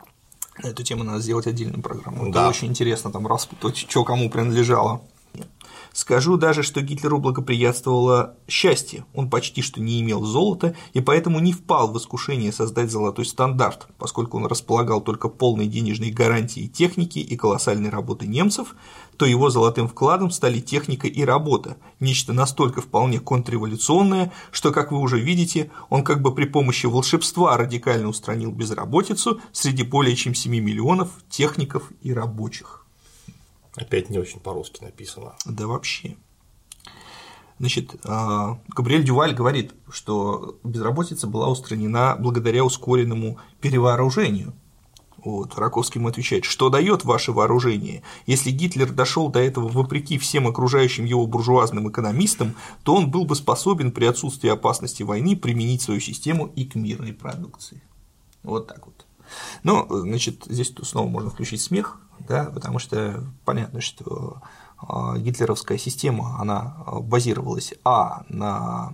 [0.63, 2.31] На эту тему надо сделать отдельную программу.
[2.31, 2.41] Да.
[2.41, 5.03] Это очень интересно там распутать, что кому принадлежало.
[5.95, 11.53] Скажу даже, что Гитлеру благоприятствовало счастье, он почти что не имел золота и поэтому не
[11.53, 17.37] впал в искушение создать золотой стандарт, поскольку он располагал только полной денежной гарантией техники и
[17.37, 18.75] колоссальной работы немцев,
[19.17, 24.99] то его золотым вкладом стали техника и работа, нечто настолько вполне контрреволюционное, что, как вы
[24.99, 30.53] уже видите, он как бы при помощи волшебства радикально устранил безработицу среди более чем 7
[30.53, 32.87] миллионов техников и рабочих.
[33.77, 35.35] Опять не очень по-русски написано.
[35.47, 36.17] Да вообще.
[37.59, 44.55] Значит, а, Габриэль Дюваль говорит, что безработица была устранена благодаря ускоренному перевооружению.
[45.25, 48.03] Вот, Раковский ему отвечает, что дает ваше вооружение?
[48.27, 53.35] Если Гитлер дошел до этого вопреки всем окружающим его буржуазным экономистам, то он был бы
[53.35, 57.83] способен при отсутствии опасности войны применить свою систему и к мирной продукции.
[58.43, 59.07] Вот так вот.
[59.63, 61.99] Ну, значит, здесь снова можно включить смех,
[62.29, 64.43] да, потому что понятно, что
[64.77, 68.93] а, гитлеровская система, она базировалась а на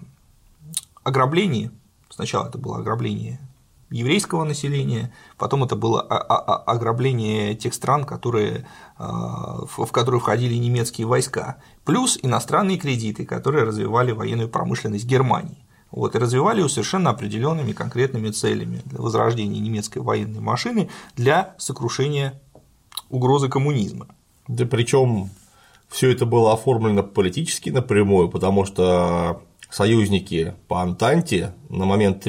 [1.02, 1.72] ограблении,
[2.08, 3.40] сначала это было ограбление
[3.90, 8.66] еврейского населения, потом это было ограбление тех стран, которые,
[8.96, 15.58] а, в которые входили немецкие войска, плюс иностранные кредиты, которые развивали военную промышленность Германии.
[15.90, 22.40] Вот, и развивали ее совершенно определенными конкретными целями для возрождения немецкой военной машины для сокрушения
[23.08, 24.06] угрозы коммунизма.
[24.46, 25.30] Да причем
[25.88, 32.22] все это было оформлено политически напрямую, потому что союзники по Антанте на момент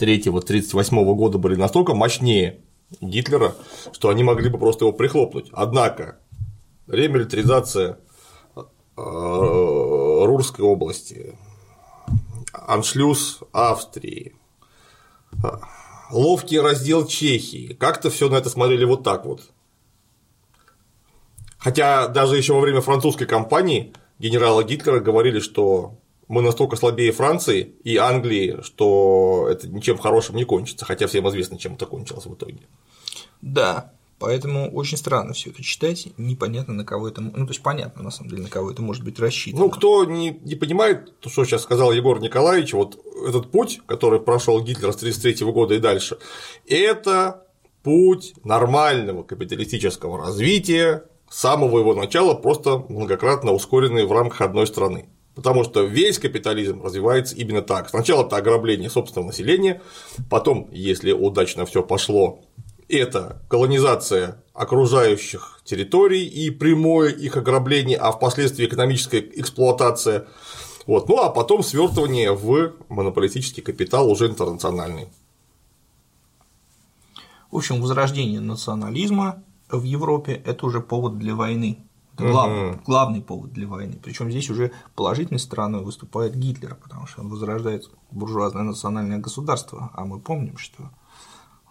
[0.00, 2.60] 1933-1938 года были настолько мощнее
[3.00, 3.54] Гитлера,
[3.92, 5.48] что они могли бы просто его прихлопнуть.
[5.52, 6.18] Однако
[6.88, 7.98] ремилитаризация
[8.56, 8.60] э,
[8.96, 11.36] Рурской области,
[12.52, 14.34] аншлюз Австрии,
[16.10, 17.74] ловкий раздел Чехии.
[17.74, 19.50] Как-то все на это смотрели вот так вот.
[21.58, 25.99] Хотя даже еще во время французской кампании генерала Гитлера говорили, что
[26.30, 31.58] мы настолько слабее Франции и Англии, что это ничем хорошим не кончится, хотя всем известно,
[31.58, 32.60] чем это кончилось в итоге.
[33.42, 38.02] Да, Поэтому очень странно все это читать, непонятно на кого это, ну то есть понятно
[38.02, 39.64] на самом деле на кого это может быть рассчитано.
[39.64, 44.20] Ну кто не, не понимает, то, что сейчас сказал Егор Николаевич, вот этот путь, который
[44.20, 46.18] прошел Гитлер с 1933 года и дальше,
[46.68, 47.46] это
[47.82, 55.08] путь нормального капиталистического развития, с самого его начала просто многократно ускоренный в рамках одной страны.
[55.40, 57.88] Потому что весь капитализм развивается именно так.
[57.88, 59.80] Сначала это ограбление собственного населения,
[60.28, 62.42] потом, если удачно все пошло,
[62.90, 70.26] это колонизация окружающих территорий и прямое их ограбление, а впоследствии экономическая эксплуатация.
[70.86, 71.08] Вот.
[71.08, 75.08] Ну а потом свертывание в монополистический капитал уже интернациональный.
[77.50, 81.78] В общем, возрождение национализма в Европе– это уже повод для войны.
[82.20, 82.80] Это главный, угу.
[82.86, 83.98] главный повод для войны.
[84.02, 89.90] Причем здесь уже положительной стороной выступает Гитлер, потому что он возрождает буржуазное национальное государство.
[89.94, 90.90] А мы помним, что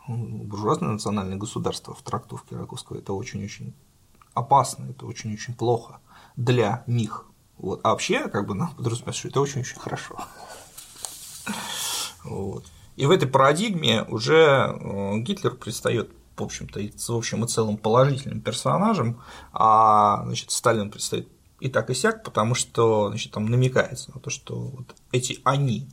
[0.08, 3.74] буржуазное национальное государство в трактовке Раковского это очень-очень
[4.34, 6.00] опасно, это очень-очень плохо
[6.36, 7.26] для них.
[7.58, 7.82] Вот.
[7.84, 10.18] А вообще, как бы нам подразумевается, что это очень-очень хорошо.
[12.24, 12.66] Вот.
[12.96, 18.42] И в этой парадигме уже э, Гитлер предстает в общем-то, в общем и целом положительным
[18.42, 19.22] персонажем,
[19.54, 21.28] а значит, Сталин предстоит
[21.60, 25.90] и так и сяк, потому что значит, там намекается на то, что вот эти они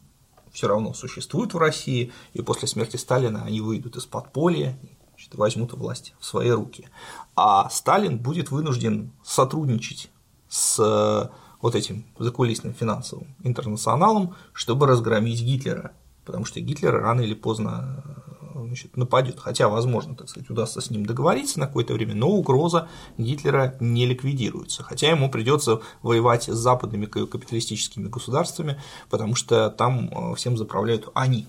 [0.52, 4.78] все равно существуют в России, и после смерти Сталина они выйдут из подполья,
[5.10, 6.88] значит, возьмут власть в свои руки.
[7.34, 10.10] А Сталин будет вынужден сотрудничать
[10.48, 11.30] с
[11.60, 15.92] вот этим закулисным финансовым интернационалом, чтобы разгромить Гитлера,
[16.24, 18.24] потому что Гитлер рано или поздно
[18.64, 19.38] значит, нападет.
[19.38, 22.88] Хотя, возможно, так сказать, удастся с ним договориться на какое-то время, но угроза
[23.18, 24.82] Гитлера не ликвидируется.
[24.82, 28.80] Хотя ему придется воевать с западными капиталистическими государствами,
[29.10, 31.46] потому что там э, всем заправляют они.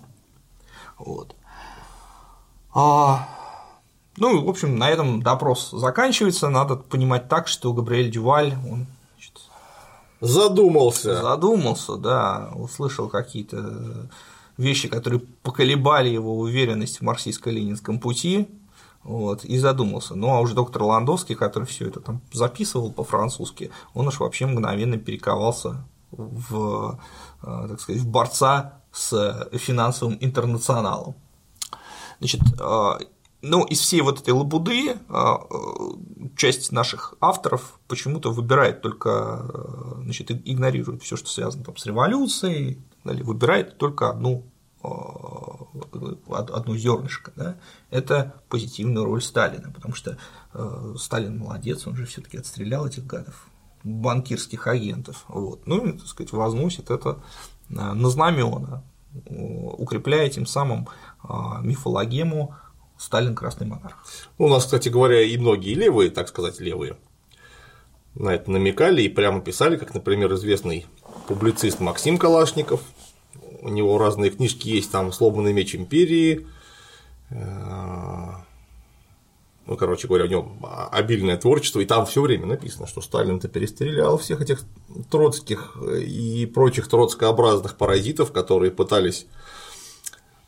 [0.97, 1.35] Вот.
[2.73, 3.27] А...
[4.17, 6.49] Ну, в общем, на этом допрос заканчивается.
[6.49, 9.41] Надо понимать так, что Габриэль Дюваль, он значит,
[10.21, 11.21] задумался.
[11.21, 14.09] Задумался, да, услышал какие-то
[14.57, 18.47] вещи, которые поколебали его уверенность в марксистско-ленинском пути,
[19.03, 20.15] вот, и задумался.
[20.15, 24.97] Ну а уже доктор Ландовский, который все это там записывал по-французски, он уж вообще мгновенно
[24.97, 26.99] перековался в,
[27.41, 31.15] э, так сказать, в борца с финансовым интернационалом.
[32.19, 32.91] Значит, э,
[33.43, 35.35] ну, из всей вот этой лабуды э,
[36.35, 39.45] часть наших авторов почему-то выбирает только,
[40.03, 42.79] значит, игнорирует все, что связано там, с революцией,
[43.13, 44.43] выбирает только одну
[44.83, 44.87] э,
[46.29, 47.57] одну зернышко, да,
[47.89, 50.17] это позитивную роль Сталина, потому что
[50.53, 53.47] э, Сталин молодец, он же все-таки отстрелял этих гадов,
[53.83, 57.19] банкирских агентов, вот, ну и, так сказать, возносит это
[57.69, 58.83] на знамена,
[59.25, 60.87] укрепляя тем самым
[61.23, 61.27] э,
[61.61, 62.55] мифологему
[62.97, 64.03] Сталин красный монарх.
[64.37, 66.97] У нас, кстати говоря, и многие левые, так сказать, левые,
[68.15, 70.87] на это намекали и прямо писали, как, например, известный
[71.27, 72.81] публицист Максим Калашников,
[73.61, 76.47] у него разные книжки есть, там «Сломанный меч империи»,
[77.29, 77.35] э,
[79.67, 80.51] ну, короче говоря, у него
[80.91, 84.63] обильное творчество, и там все время написано, что Сталин-то перестрелял всех этих
[85.11, 89.27] троцких и прочих троцкообразных паразитов, которые пытались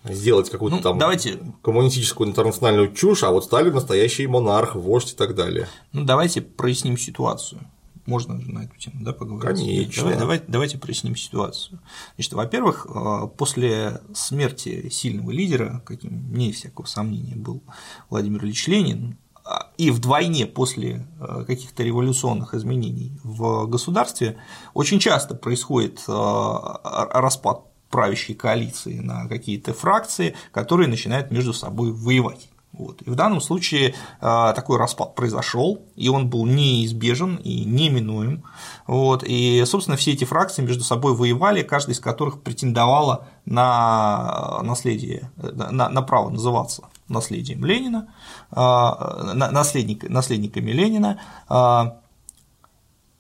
[0.06, 1.38] сделать какую-то ну, там давайте...
[1.62, 5.68] коммунистическую интернациональную чушь, а вот Сталин настоящий монарх, вождь и так далее.
[5.92, 7.60] Ну, давайте проясним ситуацию
[8.10, 9.60] можно же на эту тему да, поговорить?
[9.60, 10.04] Конечно.
[10.04, 11.80] Давай, давайте, давайте проясним ситуацию.
[12.16, 17.64] Значит, во-первых, э, после смерти сильного лидера, каким мне всякого сомнения был
[18.10, 24.38] Владимир Ильич Ленин, а, и вдвойне после э, каких-то революционных изменений в государстве
[24.74, 32.49] очень часто происходит э, распад правящей коалиции на какие-то фракции, которые начинают между собой воевать.
[32.80, 33.02] Вот.
[33.02, 38.44] И в данном случае э, такой распад произошел, и он был неизбежен и неминуем.
[38.88, 39.24] Вот.
[39.28, 45.90] И, собственно, все эти фракции между собой воевали, каждая из которых претендовала на наследие, на,
[45.90, 48.14] на право называться наследием Ленина,
[48.52, 51.20] э, наследник, наследниками Ленина.
[51.50, 52.00] Э,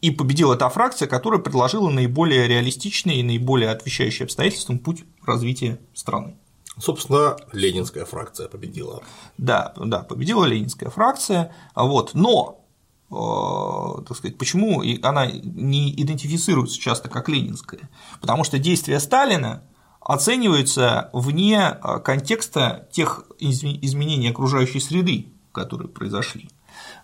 [0.01, 6.37] и победила та фракция, которая предложила наиболее реалистичный и наиболее отвечающий обстоятельствам путь развития страны.
[6.79, 9.03] Собственно, ленинская фракция победила.
[9.37, 11.53] Да, да, победила ленинская фракция.
[11.75, 12.65] Вот, но
[13.11, 17.89] э, так сказать, почему она не идентифицируется часто как ленинская?
[18.21, 19.63] Потому что действия Сталина
[19.99, 26.49] оцениваются вне э, контекста тех изменений окружающей среды, которые произошли.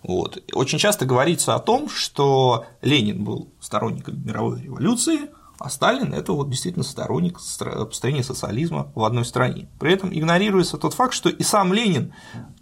[0.02, 0.42] Вот.
[0.52, 6.50] Очень часто говорится о том, что Ленин был сторонником мировой революции, а Сталин– это вот
[6.50, 9.68] действительно сторонник построения социализма в одной стране.
[9.78, 12.12] При этом игнорируется тот факт, что и сам Ленин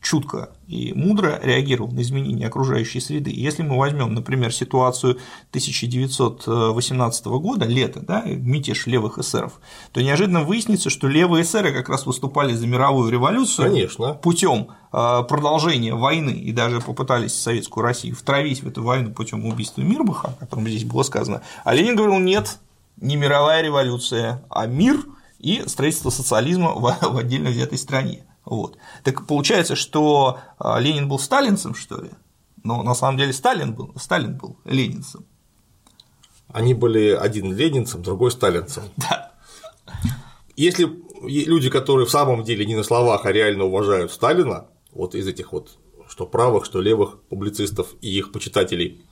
[0.01, 3.31] чутко и мудро реагировал на изменения окружающей среды.
[3.35, 5.19] Если мы возьмем, например, ситуацию
[5.51, 9.61] 1918 года, лето, да, мятеж левых эсеров,
[9.93, 14.15] то неожиданно выяснится, что левые эсеры как раз выступали за мировую революцию Конечно.
[14.15, 19.83] путем э, продолжения войны и даже попытались Советскую Россию втравить в эту войну путем убийства
[19.83, 21.43] Мирбаха, о котором здесь было сказано.
[21.65, 22.59] А Ленин говорил, нет,
[22.97, 25.05] не мировая революция, а мир
[25.39, 28.25] и строительство социализма в отдельно взятой стране.
[28.45, 28.77] Вот.
[29.03, 32.11] Так получается, что а, Ленин был сталинцем, что ли?
[32.63, 35.25] Но на самом деле Сталин был, Сталин был ленинцем.
[36.49, 38.85] Они были один ленинцем, другой сталинцем.
[38.97, 39.33] Да.
[40.57, 40.89] Если
[41.25, 45.53] люди, которые в самом деле не на словах, а реально уважают Сталина, вот из этих
[45.53, 45.79] вот
[46.09, 49.05] что правых, что левых публицистов и их почитателей,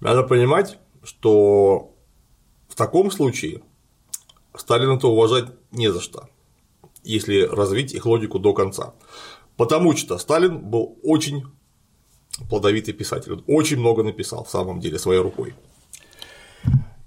[0.00, 1.91] Надо понимать, что
[2.72, 3.60] в таком случае
[4.56, 6.30] Сталина-то уважать не за что,
[7.02, 8.94] если развить их логику до конца.
[9.58, 11.44] Потому что Сталин был очень
[12.48, 15.52] плодовитый писатель, он очень много написал в самом деле своей рукой.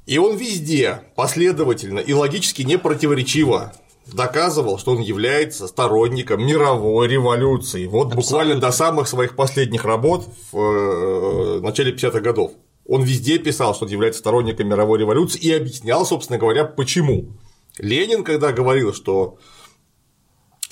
[0.06, 3.74] И он везде последовательно и логически непротиворечиво
[4.06, 7.88] доказывал, что он является сторонником мировой революции.
[7.88, 8.22] Вот Абсолютно.
[8.22, 12.52] буквально до самых своих последних работ в э, начале 50-х годов.
[12.88, 17.38] Он везде писал, что он является сторонником мировой революции и объяснял, собственно говоря, почему.
[17.80, 19.38] Ленин, когда говорил, что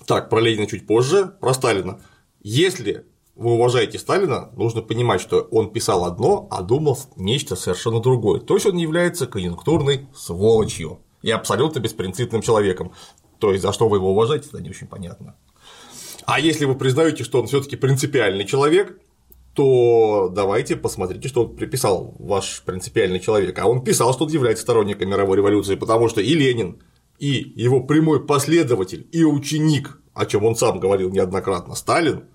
[0.06, 2.02] так, про Ленина чуть позже, про Сталина.
[2.42, 3.06] Если
[3.36, 8.40] вы уважаете Сталина, нужно понимать, что он писал одно, а думал нечто совершенно другое.
[8.40, 12.94] То есть он является конъюнктурной сволочью и абсолютно беспринципным человеком.
[13.40, 15.36] То есть за что вы его уважаете, это не очень понятно.
[16.26, 19.00] А если вы признаете, что он все-таки принципиальный человек,
[19.54, 23.58] то давайте посмотрите, что приписал ваш принципиальный человек.
[23.60, 26.82] А он писал, что он является сторонником мировой революции, потому что и Ленин,
[27.20, 32.26] и его прямой последователь и ученик, о чем он сам говорил неоднократно, Сталин,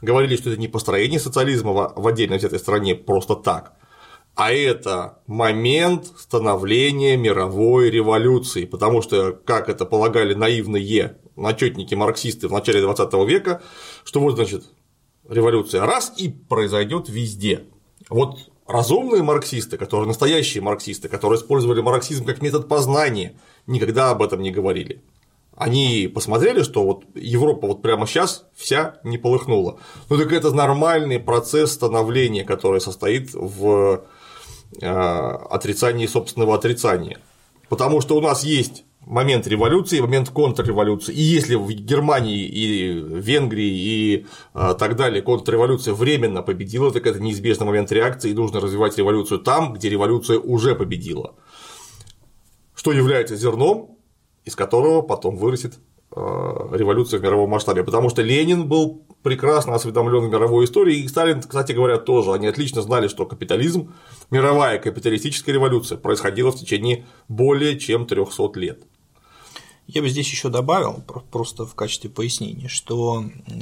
[0.00, 3.74] говорили, что это не построение социализма в отдельно взятой стране просто так,
[4.38, 12.52] а это момент становления мировой революции, потому что, как это полагали наивные начетники марксисты в
[12.52, 13.62] начале 20 века,
[14.04, 14.64] что вот, значит,
[15.28, 17.64] революция раз и произойдет везде.
[18.08, 23.34] Вот разумные марксисты, которые настоящие марксисты, которые использовали марксизм как метод познания,
[23.66, 25.02] никогда об этом не говорили.
[25.56, 29.80] Они посмотрели, что вот Европа вот прямо сейчас вся не полыхнула.
[30.08, 34.04] Ну так это нормальный процесс становления, который состоит в
[34.80, 37.18] э, отрицании собственного отрицания.
[37.68, 41.14] Потому что у нас есть момент революции, момент контрреволюции.
[41.14, 47.20] И если в Германии и Венгрии и э, так далее контрреволюция временно победила, так это
[47.20, 51.34] неизбежный момент реакции, и нужно развивать революцию там, где революция уже победила
[52.78, 53.98] что является зерном,
[54.44, 55.80] из которого потом вырастет
[56.14, 57.82] э, революция в мировом масштабе.
[57.82, 62.32] Потому что Ленин был прекрасно осведомлен в мировой истории, и Сталин, кстати говоря, тоже.
[62.32, 63.92] Они отлично знали, что капитализм,
[64.30, 68.84] мировая капиталистическая революция происходила в течение более чем 300 лет.
[69.88, 73.52] Я бы здесь еще добавил, просто в качестве пояснения, что э,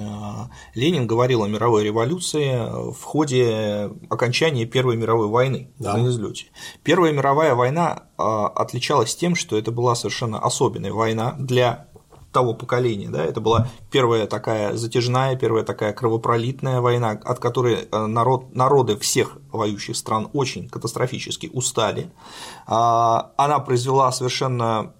[0.74, 5.97] Ленин говорил о мировой революции в ходе окончания Первой мировой войны да.
[5.97, 6.47] на излете.
[6.83, 11.87] Первая мировая война э, отличалась тем, что это была совершенно особенная война для
[12.33, 18.07] того поколения, да, это была первая такая затяжная, первая такая кровопролитная война, от которой э,
[18.07, 22.11] народ, народы всех воюющих стран очень катастрофически устали.
[22.66, 24.93] А, она произвела совершенно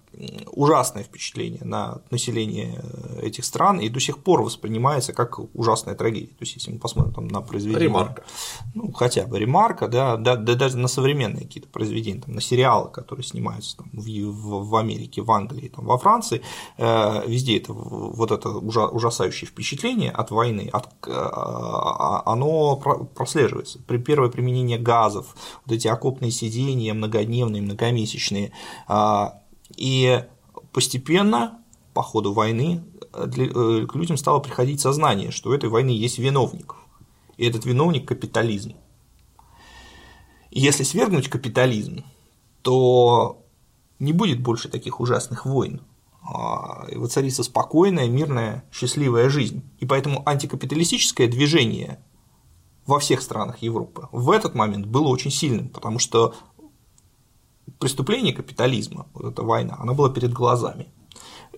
[0.51, 2.81] ужасное впечатление на население
[3.21, 6.27] этих стран и до сих пор воспринимается как ужасная трагедия.
[6.27, 7.85] То есть, если мы посмотрим там, на произведения.
[7.85, 8.23] Ремарка.
[8.73, 12.89] Ну, хотя бы ремарка, да, да, да даже на современные какие-то произведения, там, на сериалы,
[12.89, 16.41] которые снимаются там, в, в, в Америке, в Англии, там, во Франции,
[16.77, 21.11] э, везде это вот это ужасающее впечатление от войны, от, э,
[22.25, 22.75] оно
[23.15, 23.79] прослеживается.
[23.87, 28.51] При первое применение газов, вот эти окопные сидения многодневные, многомесячные,
[28.87, 29.41] а,
[29.77, 30.25] и
[30.73, 31.63] постепенно
[31.93, 36.75] по ходу войны э, к людям стало приходить сознание, что у этой войны есть виновник.
[37.37, 38.73] И этот виновник– капитализм.
[40.51, 42.03] И если свергнуть капитализм,
[42.63, 43.43] то
[43.99, 45.81] не будет больше таких ужасных войн,
[46.21, 49.63] а, и воцарится спокойная, мирная, счастливая жизнь.
[49.79, 52.03] И поэтому антикапиталистическое движение
[52.85, 56.35] во всех странах Европы в этот момент было очень сильным, потому что
[57.79, 60.87] преступление капитализма, вот эта война, она была перед глазами.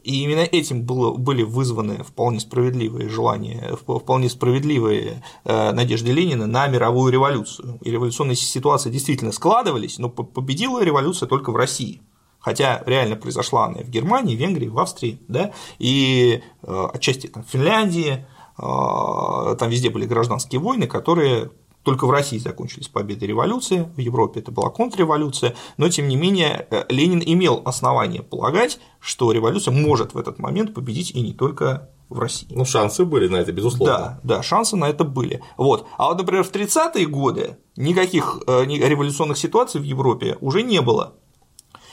[0.03, 6.67] И именно этим было, были вызваны вполне справедливые желания, вполне справедливые э, надежды Ленина на
[6.67, 7.79] мировую революцию.
[7.81, 12.01] И революционные ситуации действительно складывались, но победила революция только в России.
[12.39, 17.27] Хотя реально произошла она и в Германии, в Венгрии, в Австрии, да, и э, отчасти
[17.27, 18.25] там, в Финляндии,
[18.57, 21.51] э, там везде были гражданские войны, которые
[21.89, 26.67] только в России закончились победы революции, в Европе это была контрреволюция, но тем не менее
[26.69, 31.89] э, Ленин имел основание полагать, что революция может в этот момент победить и не только
[32.07, 32.47] в России.
[32.51, 34.19] Ну, шансы были на это, безусловно.
[34.23, 35.41] Да, да, шансы на это были.
[35.57, 35.87] Вот.
[35.97, 41.13] А вот, например, в 30-е годы никаких э, революционных ситуаций в Европе уже не было.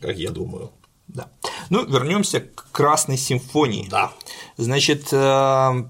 [0.00, 0.70] как я думаю.
[1.06, 1.30] Да.
[1.68, 3.88] Ну, вернемся к Красной симфонии.
[3.90, 4.12] Да.
[4.56, 5.84] Значит, э,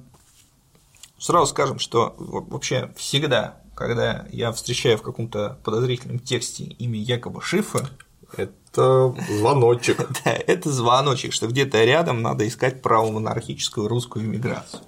[1.18, 7.88] сразу скажем, что вообще всегда, когда я встречаю в каком-то подозрительном тексте имя якобы Шифа,
[8.36, 10.08] это звоночек.
[10.24, 14.82] Да, это звоночек, что где-то рядом надо искать правомонархическую русскую иммиграцию.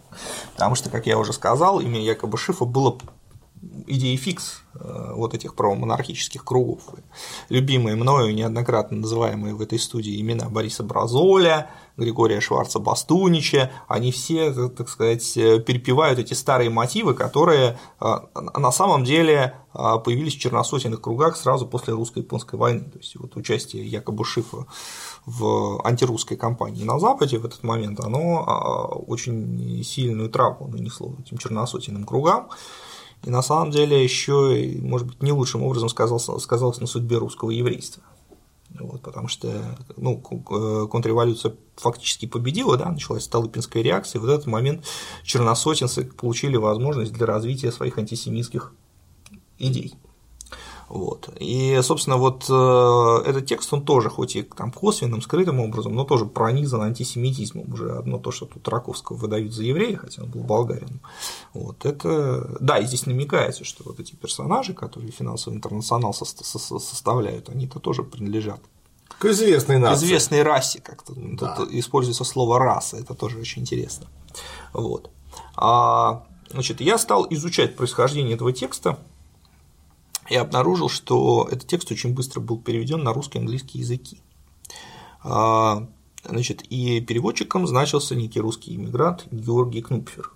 [0.54, 2.98] Потому что, как я уже сказал, имя якобы Шифа было
[3.86, 6.80] идеей фикс э, вот этих правомонархических кругов.
[7.48, 14.68] Любимые мною, неоднократно называемые в этой студии имена Бориса Бразоля, Григория Шварца Бастунича, они все,
[14.70, 21.02] так сказать, перепевают эти старые мотивы, которые а, на самом деле а, появились в черносотенных
[21.02, 22.84] кругах сразу после русско-японской войны.
[22.90, 24.66] То есть вот участие якобы Шифа
[25.26, 32.04] в антирусской кампании на Западе в этот момент, оно очень сильную травму нанесло этим черносотенным
[32.04, 32.48] кругам.
[33.24, 37.50] И на самом деле еще, может быть, не лучшим образом сказался, сказалось на судьбе русского
[37.50, 38.02] еврейства
[38.78, 44.46] вот, потому что ну, э, контрреволюция фактически победила, да, началась Столыпинская реакция, и в этот
[44.46, 44.84] момент
[45.24, 48.72] черносотенцы получили возможность для развития своих антисемитских
[49.58, 49.94] идей.
[50.90, 51.28] Вот.
[51.38, 56.02] И, собственно, вот э, этот текст, он тоже, хоть и там косвенным, скрытым образом, но
[56.02, 57.72] тоже пронизан антисемитизмом.
[57.72, 61.00] Уже одно то, что тут Раковского выдают за еврея, хотя он был болгарином.
[61.54, 61.86] Вот.
[61.86, 62.56] Это...
[62.58, 68.60] Да, и здесь намекается, что вот эти персонажи, которые финансовый интернационал составляют, они-то тоже принадлежат
[69.16, 70.06] к известной нации.
[70.06, 71.54] К известной расе, как-то да.
[71.54, 74.08] тут используется слово раса, это тоже очень интересно.
[74.72, 75.10] Вот.
[75.54, 78.98] А, значит, я стал изучать происхождение этого текста,
[80.30, 84.20] и обнаружил, что этот текст очень быстро был переведен на русский и английский языки.
[85.22, 85.88] А,
[86.24, 90.30] значит, и переводчиком значился некий русский иммигрант Георгий Кнупфер.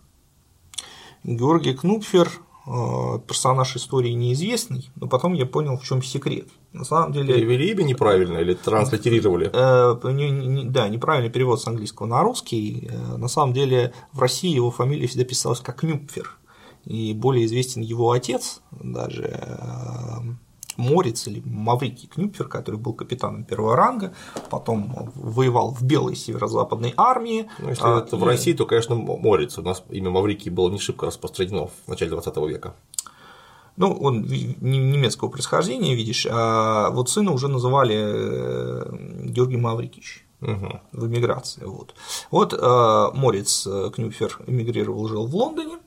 [1.22, 2.30] Георгий Кнупфер
[2.66, 6.48] а, персонаж истории неизвестный, но потом я понял, в чем секрет.
[6.72, 7.32] На самом деле.
[7.32, 9.48] Перевели имя неправильно или транслитерировали?
[9.52, 12.88] Э, не, не, да, неправильный перевод с английского на русский.
[12.90, 16.36] Э, на самом деле в России его фамилия всегда писалась как Кнюпфер
[16.84, 20.18] и более известен его отец, даже э,
[20.76, 24.14] Морец или Маврикий Кнюпфер, который был капитаном первого ранга,
[24.50, 27.48] потом воевал в Белой северо-западной армии.
[27.58, 28.18] Ну, если а, это и...
[28.18, 29.58] в России, то, конечно, Морец.
[29.58, 32.74] У нас имя Маврикий было не шибко распространено в начале 20 века.
[33.76, 40.80] Ну, он немецкого происхождения, видишь, а вот сына уже называли э, Георгий Маврикич угу.
[40.92, 41.64] в эмиграции.
[41.64, 41.94] Вот,
[42.30, 45.78] вот э, Морец Кнюпфер эмигрировал, жил в Лондоне,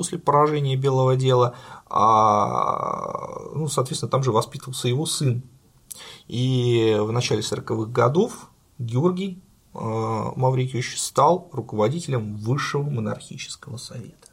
[0.00, 1.54] после поражения Белого дела,
[1.86, 5.42] а, ну, соответственно, там же воспитывался его сын.
[6.26, 8.48] И в начале 40-х годов
[8.78, 9.42] Георгий
[9.74, 14.28] э, Маврикиевич стал руководителем Высшего монархического совета.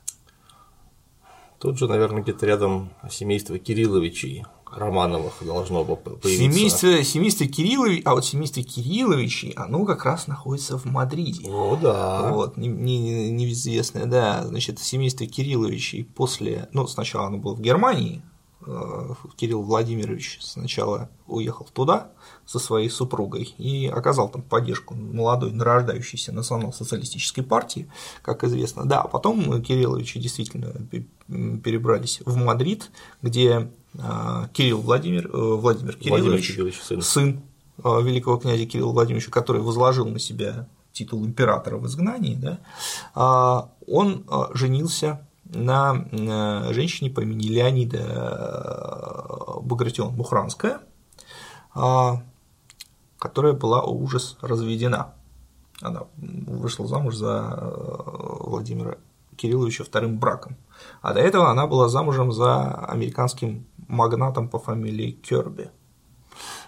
[1.60, 6.30] Тут же, наверное, где-то рядом семейство Кирилловичей, Романовых должно бы появиться.
[6.30, 11.50] Семейство, семейство Кириллович, а вот семейство Кирилловичей, оно как раз находится в Мадриде.
[11.50, 12.32] О, да.
[12.32, 18.22] Вот, неизвестное, не, не да, значит, семейство Кирилловичей после, ну, сначала оно было в Германии,
[18.66, 22.12] э, Кирилл Владимирович сначала уехал туда
[22.46, 27.90] со своей супругой и оказал там поддержку молодой нарождающейся национал-социалистической партии,
[28.22, 28.86] как известно.
[28.86, 30.74] Да, а потом Кирилловичи действительно
[31.28, 32.90] перебрались в Мадрид,
[33.22, 33.70] где
[34.54, 37.02] Кирилл Владимир, э, Владимир Кириллович, Владимир сын.
[37.02, 37.42] сын
[37.84, 42.60] а, великого князя Кирилла Владимировича, который возложил на себя титул императора в изгнании, да,
[43.16, 46.06] а, он женился на
[46.74, 50.82] женщине по имени Леонида э, Багратион Мухранская,
[53.18, 55.14] которая была ужас разведена.
[55.82, 58.98] Она вышла замуж за э, Владимира
[59.36, 60.58] Кирилловича вторым браком.
[61.02, 65.70] А до этого она была замужем за американским магнатом по фамилии Керби.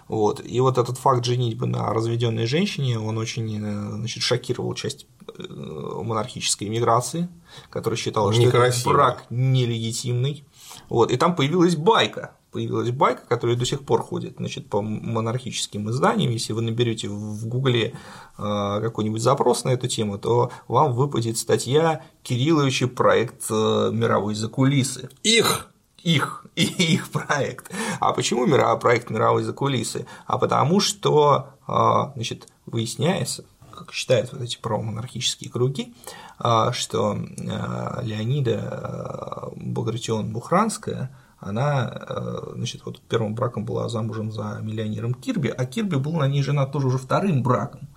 [0.08, 0.42] Вот.
[0.44, 5.42] И вот этот факт женитьбы на разведенной женщине, он очень э, значит, шокировал часть э,
[5.48, 7.28] монархической иммиграции,
[7.70, 10.44] которая считала, что этот брак нелегитимный.
[10.88, 11.12] Вот.
[11.12, 16.32] И там появилась байка, появилась байка, которая до сих пор ходит значит, по монархическим изданиям.
[16.32, 17.94] Если вы наберете в Гугле
[18.36, 25.08] э, какой-нибудь запрос на эту тему, то вам выпадет статья Кирилловича проект мировой закулисы.
[25.22, 25.70] Их
[26.02, 27.70] их, и их проект.
[28.00, 28.46] А почему
[28.78, 30.06] проект мировой закулисы?
[30.26, 35.94] А потому что а, значит, выясняется, как считают вот эти промонархические круги,
[36.38, 41.10] а, что а, Леонида Багратион-Бухранская
[41.42, 46.42] она, значит, вот первым браком была замужем за миллионером Кирби, а Кирби был на ней
[46.42, 47.88] женат тоже уже вторым браком,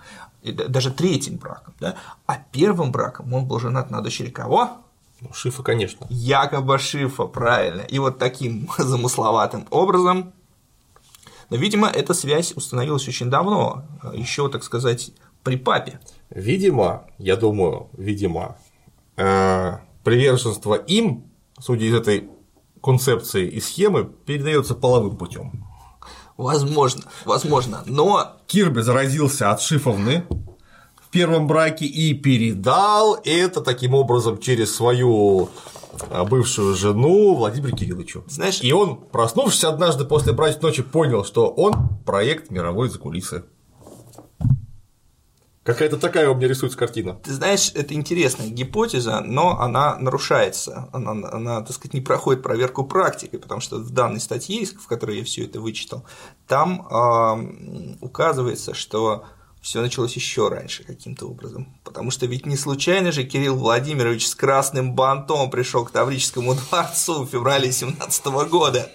[0.43, 1.95] даже третьим браком, да?
[2.25, 4.77] а первым браком он был женат на дочери кого?
[5.23, 6.05] Ну, Шифа, конечно.
[6.09, 7.81] Якобы Шифа, правильно.
[7.81, 10.33] И вот таким замысловатым образом
[11.53, 15.11] но, видимо, эта связь установилась очень давно, еще, так сказать,
[15.43, 15.99] при папе.
[16.31, 18.57] Видимо, я думаю, видимо,
[19.17, 21.25] э, приверженство им,
[21.59, 22.27] судя из этой
[22.81, 25.63] концепции и схемы, передается половым путем.
[26.37, 30.25] Возможно, возможно, но Кирби заразился от шифовны,
[31.13, 35.49] первом браке и передал это таким образом через свою
[36.09, 38.23] а, бывшую жену Владимиру Кирилловичу.
[38.27, 41.73] Знаешь, и он, проснувшись однажды после брачной ночи, понял, что он
[42.05, 43.43] проект мировой закулисы.
[45.63, 47.13] Какая-то такая у меня рисуется картина.
[47.23, 50.89] Ты знаешь, это интересная гипотеза, но она нарушается.
[50.91, 55.19] Она, она, так сказать, не проходит проверку практикой, потому что в данной статье, в которой
[55.19, 56.03] я все это вычитал,
[56.47, 59.23] там э, указывается, что
[59.63, 61.73] все началось еще раньше каким-то образом.
[61.85, 67.23] Потому что ведь не случайно же Кирилл Владимирович с красным бантом пришел к Таврическому дворцу
[67.23, 68.91] в феврале 17 года.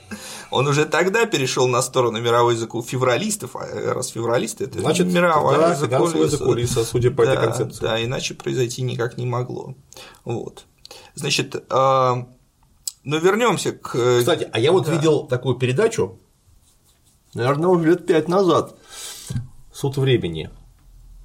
[0.51, 5.75] Он уже тогда перешел на сторону мировой закул февралистов, а раз февралисты это Значит, мировая
[5.75, 7.81] закулиса, закулиса, судя по да, этой концепции.
[7.81, 9.75] Да, иначе произойти никак не могло.
[10.27, 10.67] Вот.
[11.15, 12.27] Значит, э, но
[13.05, 14.19] вернемся к.
[14.19, 14.93] Кстати, а я вот да.
[14.93, 16.19] видел такую передачу,
[17.33, 18.77] наверное, уже лет пять назад.
[19.79, 20.51] Суд времени.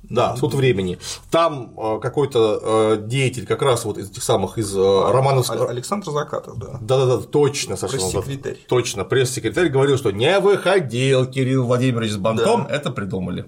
[0.04, 0.99] Да, суд времени.
[1.32, 5.49] Там э, какой-то э, деятель, как раз вот из этих самых из э, романов.
[5.49, 6.78] Александр Закатов, да.
[6.80, 8.22] Да, да, да, точно, совершенно.
[8.22, 8.58] Пресс-секретарь.
[8.68, 12.76] Точно, пресс-секретарь говорил, что не выходил Кирилл Владимирович с бантом, да.
[12.76, 13.47] это придумали.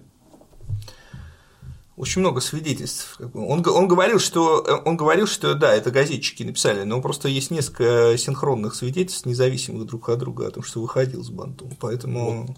[1.98, 3.20] Очень много свидетельств.
[3.36, 8.18] Он, он, говорил, что, он говорил, что да, это газетчики написали, но просто есть несколько
[8.18, 11.70] синхронных свидетельств, независимых друг от друга, о том, что выходил с бантом.
[11.80, 12.48] Поэтому.
[12.48, 12.58] Вот.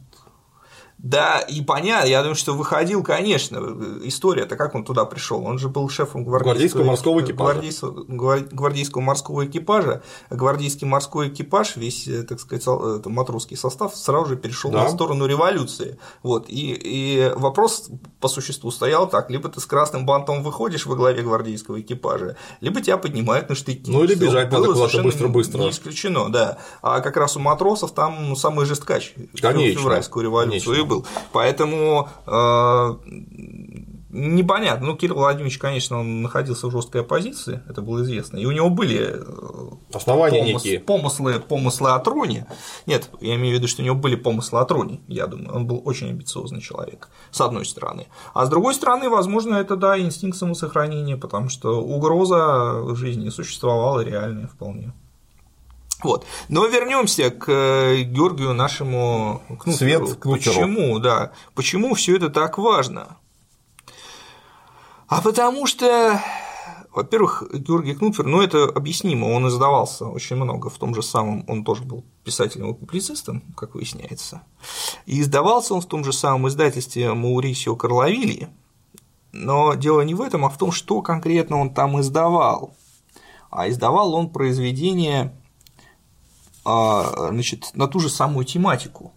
[0.98, 3.58] Да, и понятно, я думаю, что выходил, конечно,
[4.04, 5.45] история-то как он туда пришел.
[5.45, 7.54] Он же был шефом гвардейского, гвардейского морского экипажа.
[7.54, 8.04] Гвардейского,
[8.52, 10.02] гвардейского морского экипажа.
[10.32, 14.86] Гвардейский морской экипаж, весь, э, так сказать, это матросский состав сразу же перешел да.
[14.86, 16.00] на сторону революции.
[16.24, 16.45] Вот.
[16.50, 17.89] И, и вопрос
[18.20, 22.82] по существу стоял так: либо ты с красным бантом выходишь во главе гвардейского экипажа, либо
[22.82, 23.91] тебя поднимают на штыки.
[23.91, 25.60] Ну или бежать надо куда-то быстро-быстро.
[25.60, 26.58] Не исключено, да.
[26.82, 29.80] А как раз у матросов там самый жесткач Конечно.
[29.80, 30.62] февральскую революцию.
[30.62, 31.06] Конечно был.
[31.32, 32.98] Поэтому э,
[34.10, 34.88] непонятно.
[34.88, 38.38] Ну, Кирилл Владимирович, конечно, он находился в жесткой оппозиции, это было известно.
[38.38, 40.80] И у него были э, основания помыс, некие.
[40.80, 42.48] Помыслы, помыслы о троне.
[42.86, 45.56] Нет, я имею в виду, что у него были помыслы о троне, я думаю.
[45.56, 48.08] Он был очень амбициозный человек, с одной стороны.
[48.34, 54.48] А с другой стороны, возможно, это да, инстинкт самосохранения, потому что угроза жизни существовала реальная
[54.48, 54.94] вполне.
[56.04, 56.26] Вот.
[56.48, 59.76] Но вернемся к э, Георгию нашему Кнутеру.
[60.08, 60.56] Свет Кнутеру.
[60.56, 61.32] Почему, да?
[61.56, 63.18] Почему все это так важно?
[65.08, 66.22] А потому что,
[66.93, 71.64] во-первых, Георгий Кнутер, ну это объяснимо, он издавался очень много в том же самом, он
[71.64, 74.41] тоже был писателем и публицистом, как выясняется,
[75.06, 78.49] и издавался он в том же самом издательстве Маурисио Карловили,
[79.32, 82.76] но дело не в этом, а в том, что конкретно он там издавал.
[83.49, 85.36] А издавал он произведения
[87.30, 89.14] значит, на ту же самую тематику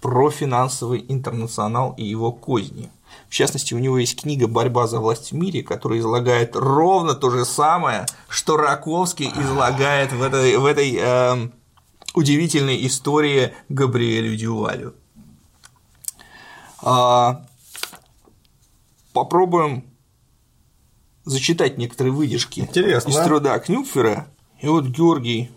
[0.00, 2.90] про финансовый интернационал и его козни.
[3.28, 7.30] В частности, у него есть книга «Борьба за власть в мире», которая излагает ровно то
[7.30, 11.48] же самое, что Раковский излагает в этой, в этой э,
[12.14, 14.94] удивительной истории Габриэлю Дювалю.
[16.82, 17.44] А,
[19.12, 19.84] попробуем
[21.24, 23.10] зачитать некоторые выдержки Интересно.
[23.10, 24.28] из труда Кнюпфера.
[24.60, 25.50] И вот Георгий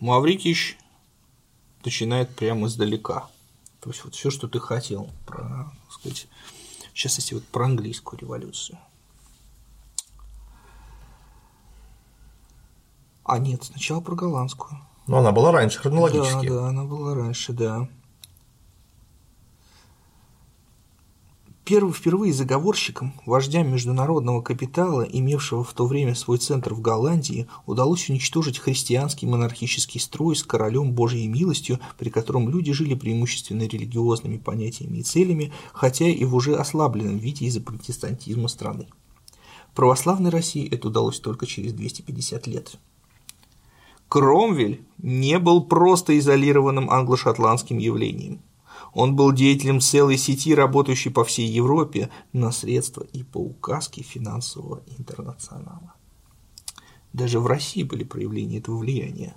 [0.00, 0.78] Маврикич
[1.84, 3.28] начинает прямо издалека.
[3.80, 6.28] То есть вот все, что ты хотел про, так сказать,
[6.92, 8.78] в частности, вот про английскую революцию.
[13.24, 14.78] А нет, сначала про голландскую.
[15.06, 16.48] Но она была раньше, хронологически.
[16.48, 17.88] Да, да, она была раньше, да.
[21.64, 28.10] Первый впервые заговорщикам, вождям международного капитала, имевшего в то время свой центр в Голландии, удалось
[28.10, 34.98] уничтожить христианский монархический строй с королем Божьей милостью, при котором люди жили преимущественно религиозными понятиями
[34.98, 38.86] и целями, хотя и в уже ослабленном виде из-за протестантизма страны.
[39.74, 42.76] Православной России это удалось только через 250 лет.
[44.10, 48.42] Кромвель не был просто изолированным англо-шотландским явлением–
[48.94, 54.82] он был деятелем целой сети, работающей по всей Европе на средства и по указке финансового
[54.98, 55.94] интернационала.
[57.12, 59.34] Даже в России были проявления этого влияния.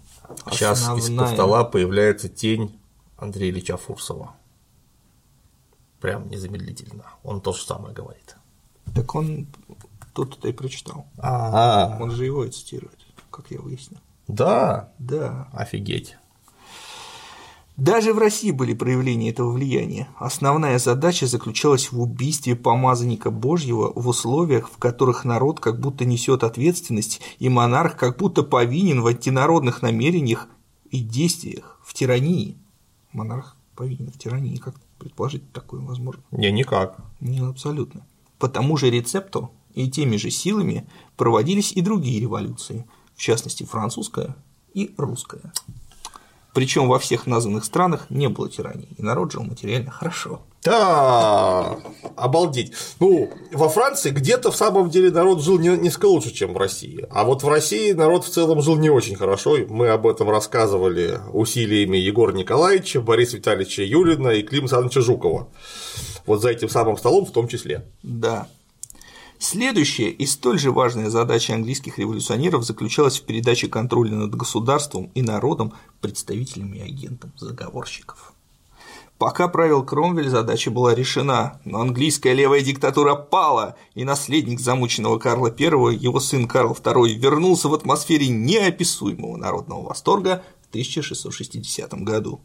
[0.50, 1.04] Сейчас Основная...
[1.04, 2.80] из-под стола появляется тень
[3.18, 4.36] Андрея Ильича Фурсова.
[6.00, 7.06] Прям незамедлительно.
[7.24, 8.36] Он то же самое говорит.
[8.96, 9.48] Так он
[10.14, 11.08] тут-то и прочитал.
[11.18, 12.98] А, Он же его и цитирует,
[13.32, 14.00] как я выяснил.
[14.28, 14.92] Да.
[15.00, 15.50] Да.
[15.54, 16.18] Офигеть.
[17.78, 20.10] Даже в России были проявления этого влияния.
[20.18, 26.44] Основная задача заключалась в убийстве помазанника Божьего в условиях, в которых народ как будто несет
[26.44, 30.48] ответственность, и монарх как будто повинен в антинародных намерениях
[30.90, 32.58] и действиях, в тирании.
[33.14, 34.58] Монарх повинен в тирании.
[34.58, 36.24] Как предположить такое возможно?
[36.32, 36.98] Не, никак.
[37.20, 38.08] Не, абсолютно.
[38.40, 44.36] По тому же рецепту и теми же силами проводились и другие революции, в частности французская
[44.74, 45.54] и русская.
[46.58, 50.42] Причем во всех названных странах не было тирании, и народ жил материально хорошо.
[50.64, 51.78] Да,
[52.16, 52.74] обалдеть.
[53.00, 57.06] Ну, во Франции где-то в самом деле народ жил не, несколько лучше, чем в России.
[57.12, 59.56] А вот в России народ в целом жил не очень хорошо.
[59.70, 65.50] Мы об этом рассказывали усилиями Егора Николаевича, Бориса Витальевича Юлина и Клима Александровича Жукова.
[66.26, 67.86] Вот за этим самым столом в том числе.
[68.02, 68.48] Да.
[69.40, 75.22] Следующая и столь же важная задача английских революционеров заключалась в передаче контроля над государством и
[75.22, 78.34] народом представителям и агентам заговорщиков.
[79.20, 85.50] Пока правил Кромвель, задача была решена, но английская левая диктатура пала, и наследник замученного Карла
[85.50, 92.42] I, его сын Карл II, вернулся в атмосфере неописуемого народного восторга в 1660 году.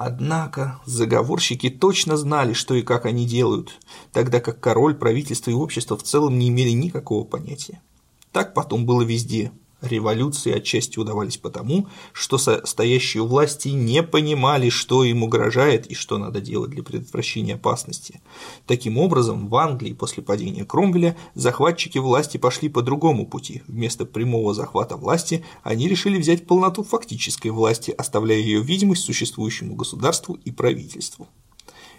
[0.00, 3.80] Однако заговорщики точно знали, что и как они делают,
[4.12, 7.82] тогда как король, правительство и общество в целом не имели никакого понятия.
[8.30, 15.04] Так потом было везде, Революции отчасти удавались потому, что стоящие у власти не понимали, что
[15.04, 18.20] им угрожает и что надо делать для предотвращения опасности.
[18.66, 23.62] Таким образом, в Англии после падения Кромвеля захватчики власти пошли по другому пути.
[23.68, 30.34] Вместо прямого захвата власти они решили взять полноту фактической власти, оставляя ее видимость существующему государству
[30.44, 31.28] и правительству.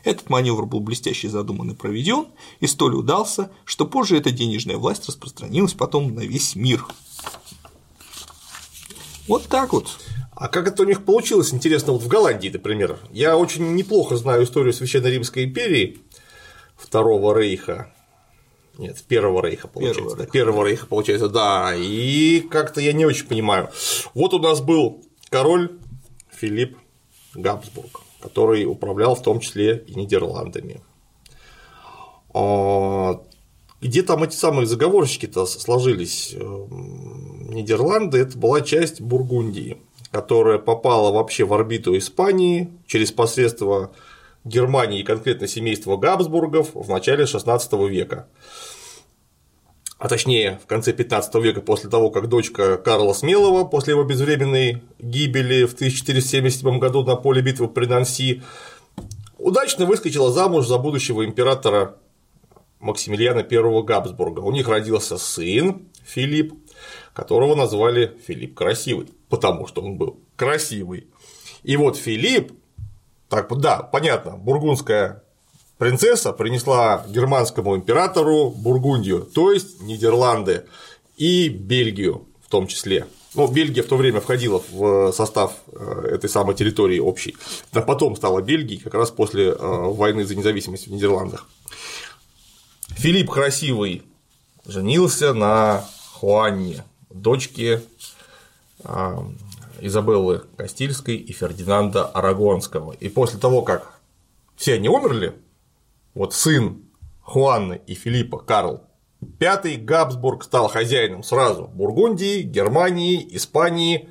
[0.04, 2.28] Этот маневр был блестяще задуман и проведен,
[2.60, 6.86] и столь удался, что позже эта денежная власть распространилась потом на весь мир.
[9.30, 10.00] Вот так вот.
[10.36, 12.98] А как это у них получилось, интересно, вот в Голландии, например?
[13.12, 16.00] Я очень неплохо знаю историю Священной Римской империи
[16.76, 17.94] Второго Рейха.
[18.78, 20.02] Нет, Первого Рейха, получается.
[20.02, 21.74] Первого, да, Первого Рейха, получается, да.
[21.76, 23.70] И как-то я не очень понимаю.
[24.14, 25.78] Вот у нас был король
[26.32, 26.78] Филипп
[27.36, 30.82] Габсбург, который управлял в том числе и Нидерландами.
[32.34, 33.22] А,
[33.82, 36.34] где там эти самые заговорщики-то сложились?
[37.50, 39.78] Нидерланды– это была часть Бургундии,
[40.12, 43.92] которая попала вообще в орбиту Испании через посредство
[44.46, 48.28] Германии конкретно семейства Габсбургов в начале XVI века.
[49.98, 54.82] А точнее, в конце 15 века, после того, как дочка Карла Смелого, после его безвременной
[54.98, 58.42] гибели в 1477 году на поле битвы при Нанси,
[59.38, 61.98] удачно выскочила замуж за будущего императора
[62.80, 64.40] Максимилиана I Габсбурга.
[64.40, 66.54] У них родился сын Филипп,
[67.14, 71.08] которого назвали Филипп Красивый, потому что он был красивый.
[71.64, 72.54] И вот Филипп,
[73.28, 75.24] так, да, понятно, бургундская
[75.78, 80.66] принцесса принесла германскому императору Бургундию, то есть Нидерланды
[81.18, 83.06] и Бельгию в том числе.
[83.36, 87.38] Ну, Бельгия в то время входила в состав э, этой самой территории общей.
[87.72, 91.48] А потом стала Бельгией, как раз после э, войны за независимость в Нидерландах.
[92.90, 94.02] Филипп Красивый
[94.66, 97.82] женился на Хуанне, дочке
[98.84, 99.26] а,
[99.82, 102.94] Изабеллы Кастильской и Фердинанда Арагонского.
[102.94, 104.00] И после того, как
[104.56, 105.36] все они умерли,
[106.14, 106.84] вот сын
[107.22, 108.84] Хуанны и Филиппа Карл
[109.22, 114.10] V Габсбург стал хозяином сразу Бургундии, Германии, Испании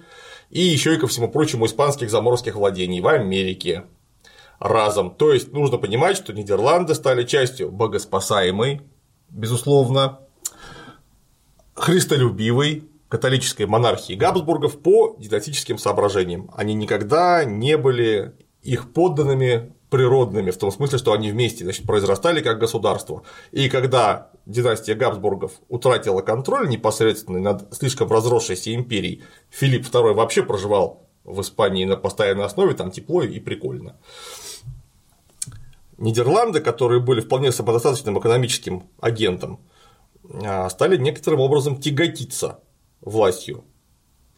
[0.51, 3.85] и еще и ко всему прочему испанских заморских владений в Америке
[4.59, 5.15] разом.
[5.15, 8.83] То есть нужно понимать, что Нидерланды стали частью богоспасаемой,
[9.31, 10.21] безусловно,
[11.75, 16.51] христолюбивой католической монархии Габсбургов по дидактическим соображениям.
[16.55, 22.43] Они никогда не были их подданными природными, в том смысле, что они вместе значит, произрастали
[22.43, 23.23] как государство.
[23.53, 31.09] И когда династия Габсбургов утратила контроль непосредственно над слишком разросшейся империей, Филипп II вообще проживал
[31.25, 33.97] в Испании на постоянной основе, там тепло и прикольно.
[35.97, 39.59] Нидерланды, которые были вполне самодостаточным экономическим агентом,
[40.45, 42.61] а, стали некоторым образом тяготиться
[43.01, 43.65] властью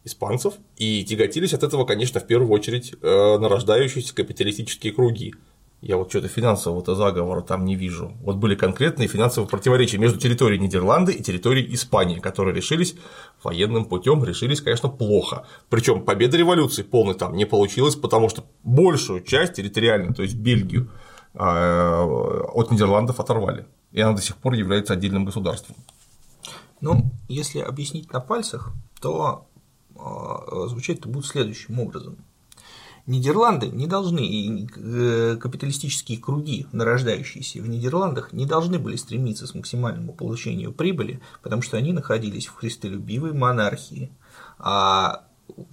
[0.03, 5.33] испанцев и тяготились от этого, конечно, в первую очередь э, нарождающиеся капиталистические круги.
[5.81, 8.13] Я вот что-то финансового-то заговора там не вижу.
[8.21, 12.95] Вот были конкретные финансовые противоречия между территорией Нидерланды и территорией Испании, которые решились
[13.43, 15.47] военным путем, решились, конечно, плохо.
[15.69, 20.91] Причем победа революции полной там не получилась, потому что большую часть территориально, то есть Бельгию,
[21.33, 23.65] э, от Нидерландов оторвали.
[23.91, 25.75] И она до сих пор является отдельным государством.
[26.81, 29.47] Ну, если объяснить на пальцах, то
[29.95, 32.17] а, звучать это будет следующим образом.
[33.07, 39.55] Нидерланды не должны, и э, капиталистические круги, нарождающиеся в Нидерландах, не должны были стремиться к
[39.55, 44.11] максимальному получению прибыли, потому что они находились в христолюбивой монархии,
[44.59, 45.23] а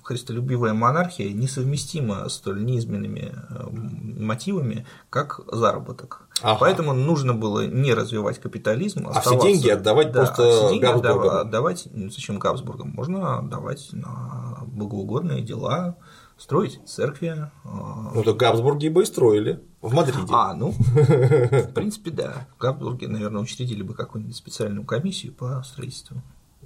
[0.02, 6.28] христолюбивая монархия несовместима с столь неизменными э, мотивами, как заработок.
[6.42, 6.58] Ага.
[6.60, 10.84] Поэтому нужно было не развивать капитализм, а все деньги отдавать да, просто а все деньги
[10.84, 11.36] Габсбургам.
[11.38, 12.90] Отдавать, ну, зачем Габсбургам?
[12.90, 15.96] Можно отдавать на благоугодные дела,
[16.36, 17.50] строить церкви.
[17.64, 20.20] А, ну, так Габсбурги бы и строили в Мадриде.
[20.30, 22.46] А, ну, в принципе, да.
[22.60, 26.22] Габсбурги, наверное, учредили бы какую-нибудь специальную комиссию по строительству.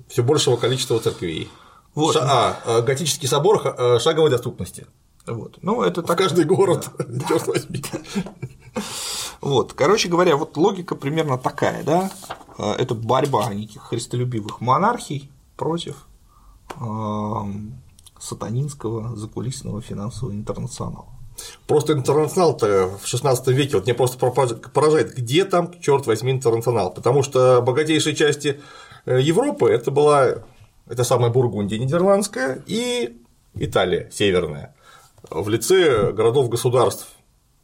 [0.08, 1.48] Все большего количества церквей.
[1.94, 2.16] Вот.
[2.16, 4.86] А, э, готический собор э, шаговой доступности.
[5.26, 5.58] Вот.
[5.62, 6.18] Ну, это так.
[6.18, 7.24] В каждый город, да.
[7.28, 7.82] черт возьми.
[9.40, 12.10] Вот, короче говоря, вот логика примерно такая, да,
[12.58, 16.06] э, это борьба неких христолюбивых монархий против
[18.18, 21.08] сатанинского закулисного финансового интернационала.
[21.66, 27.22] Просто интернационал-то в 16 веке, вот мне просто поражает, где там, черт возьми, интернационал, потому
[27.22, 28.60] что богатейшие части
[29.04, 30.44] Европы это была
[30.88, 33.16] это самая Бургундия нидерландская и
[33.54, 34.74] Италия северная
[35.30, 37.08] в лице городов-государств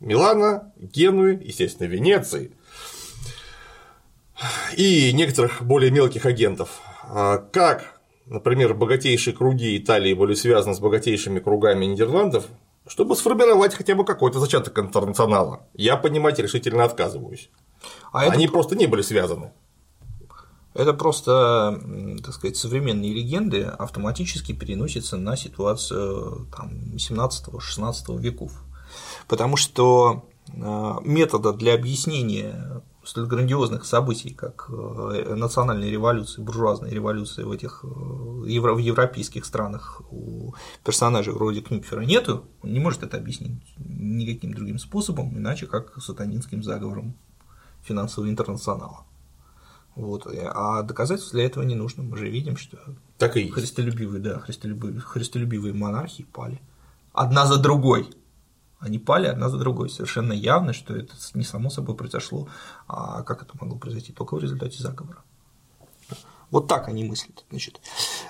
[0.01, 2.53] Милана, Генуи, естественно, Венеции
[4.77, 6.81] и некоторых более мелких агентов.
[7.03, 12.47] А как, например, богатейшие круги Италии были связаны с богатейшими кругами Нидерландов,
[12.87, 15.67] чтобы сформировать хотя бы какой-то зачаток интернационала.
[15.75, 17.51] Я понимать решительно отказываюсь.
[18.13, 18.53] А Они это...
[18.53, 19.53] просто не были связаны.
[20.79, 21.77] Это просто,
[22.25, 26.47] так сказать, современные легенды автоматически переносятся на ситуацию
[26.95, 28.63] 17-16 веков.
[29.27, 37.45] Потому что э, метода для объяснения столь грандиозных событий, как э, национальная революция, буржуазная революция
[37.45, 43.17] в этих э, в европейских странах у персонажей вроде Кнюпфера нету, он не может это
[43.17, 47.17] объяснить никаким другим способом, иначе как сатанинским заговором
[47.83, 49.08] финансового интернационала.
[49.99, 50.29] Вот.
[50.29, 52.05] А доказательств для этого не нужно.
[52.05, 52.79] Мы же видим, что
[53.19, 56.61] так и христолюбивые, да, христолюбивые, христолюбивые монархии пали.
[57.13, 58.09] Одна за другой.
[58.79, 59.91] Они пали одна за другой.
[59.91, 62.49] Совершенно явно, что это не само собой произошло,
[62.87, 64.13] а как это могло произойти?
[64.13, 65.19] Только в результате заговора.
[66.53, 67.45] Вот так они мыслят.
[67.51, 67.81] Значит.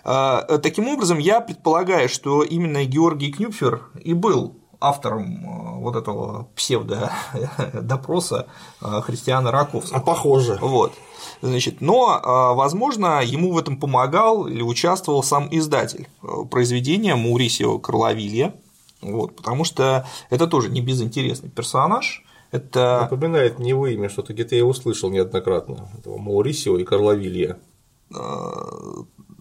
[0.04, 6.48] А, таким образом, я предполагаю, что именно Георгий Кнюпфер и был автором э, вот этого
[6.54, 8.46] псевдо-допроса
[8.82, 9.98] э, Христиана Раковского.
[9.98, 10.58] А похоже.
[10.60, 10.92] Вот.
[11.42, 16.08] Значит, но, э, возможно, ему в этом помогал или участвовал сам издатель
[16.50, 18.54] произведения Маурисио Карловилья,
[19.00, 22.24] вот, потому что это тоже не безинтересный персонаж.
[22.50, 23.00] Это...
[23.02, 27.58] Напоминает не вы имя, что-то где-то я услышал неоднократно, этого Маурисио и Карловилья.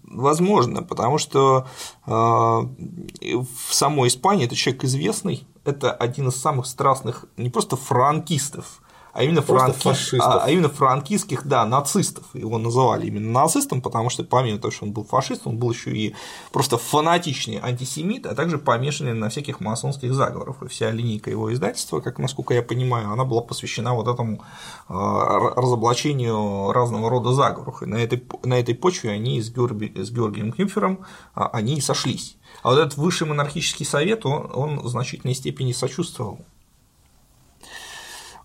[0.07, 1.67] Возможно, потому что
[2.05, 8.81] э, в самой Испании это человек известный, это один из самых страстных не просто франкистов,
[9.17, 10.15] а именно, франки...
[10.19, 12.23] а, а именно франкистских, да, нацистов.
[12.35, 15.89] Его называли именно нацистом, потому что помимо того, что он был фашист, он был еще
[15.89, 16.13] и
[16.51, 20.61] просто фанатичный антисемит, а также помешанный на всяких масонских заговорах.
[20.61, 24.43] И вся линейка его издательства, как насколько я понимаю, она была посвящена вот этому
[24.87, 27.81] а, разоблачению разного рода заговоров.
[27.81, 29.99] И на этой, на этой почве они с, Георги...
[29.99, 30.99] с Георгием Кнюпфером
[31.33, 32.37] а, они и сошлись.
[32.61, 36.39] А вот этот высший монархический совет, он, он в значительной степени сочувствовал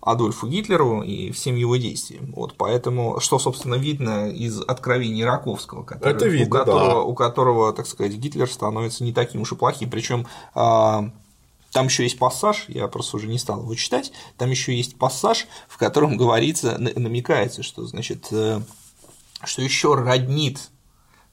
[0.05, 2.33] Адольфу Гитлеру и всем его действиям.
[2.35, 7.01] Вот, поэтому, что, собственно, видно из откровений Раковского, который, Это видно, у, которого, да.
[7.01, 9.89] у которого, так сказать, Гитлер становится не таким уж и плохим.
[9.89, 11.09] Причем а,
[11.71, 15.47] там еще есть пассаж, я просто уже не стал его читать, там еще есть пассаж,
[15.67, 18.61] в котором говорится, намекается, что, значит, э,
[19.43, 20.69] что еще роднит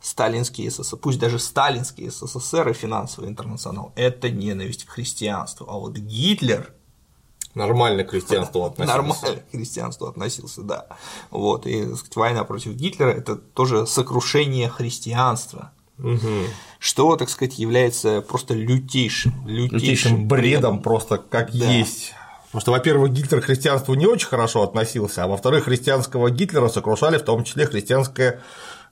[0.00, 5.96] сталинский СССР, пусть даже сталинский СССР и финансовый интернационал– это ненависть к христианству, а вот
[5.96, 6.72] Гитлер
[7.54, 8.96] Нормально к христианству относился.
[8.96, 10.86] Нормально к христианству относился, да.
[11.30, 16.18] Вот, и так сказать, война против Гитлера– это тоже сокрушение христианства, Угу.
[16.78, 21.70] что, так сказать, является просто лютейшим, лютейшим, Лютейшим бредом просто как Да.
[21.70, 22.14] есть.
[22.46, 27.18] Потому что, во-первых, Гитлер к христианству не очень хорошо относился, а во-вторых, христианского Гитлера сокрушали
[27.18, 28.40] в том числе христианская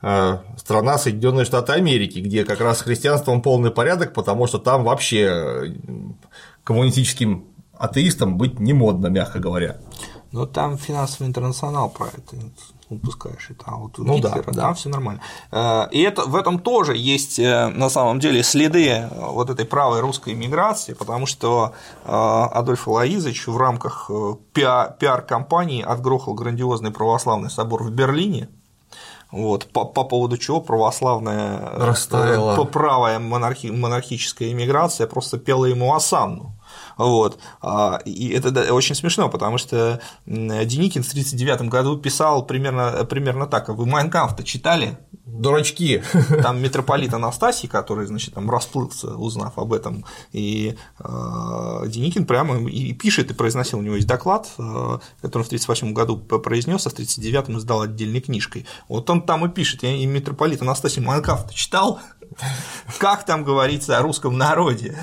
[0.01, 4.85] э, страна Соединенные Штаты Америки, где как раз с христианством полный порядок, потому что там
[4.85, 5.67] вообще э,
[6.63, 7.47] коммунистическим
[7.79, 9.77] атеистам быть не модно, мягко говоря.
[10.33, 12.37] Но там финансовый интернационал про это
[12.91, 14.61] упускаешь это, а вот у Ну да, Гитлера да.
[14.63, 15.21] там все нормально.
[15.53, 19.67] Э, И это, в этом тоже есть э, на самом деле следы э, вот этой
[19.67, 21.73] правой русской миграции, потому что
[22.05, 24.11] Адольф Лаизович в рамках
[24.55, 28.49] пиа- пиар-компании отгрохал грандиозный православный собор в Берлине,
[29.31, 32.65] вот, по, по поводу чего православная Растаяла.
[32.65, 36.55] правая монархи- монархическая иммиграция просто пела ему осанну.
[36.99, 37.39] Вот.
[37.63, 43.69] А, И это очень смешно, потому что Деникин в 1939 году писал примерно, примерно так.
[43.69, 44.99] А Вы Майнкамф-то читали?
[45.25, 46.03] Дурачки.
[46.43, 52.93] Там митрополит Анастасий, который, значит, там расплылся, узнав об этом, и э, Деникин прямо и
[52.93, 54.63] пишет, и произносил, у него есть доклад, э,
[55.21, 58.67] который в 1938 году произнес, а в 1939 издал отдельной книжкой.
[58.89, 62.01] Вот он там и пишет, я и митрополит Анастасий Майнкамф читал,
[62.99, 64.99] как там говорится о русском народе,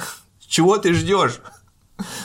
[0.47, 1.39] чего ты ждешь?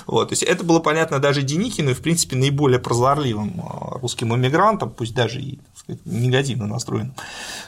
[0.07, 4.35] Вот, то есть это было понятно даже Деникину и, в принципе, наиболее прозорливым э, русским
[4.35, 7.15] иммигрантам, пусть даже и сказать, негативно настроенным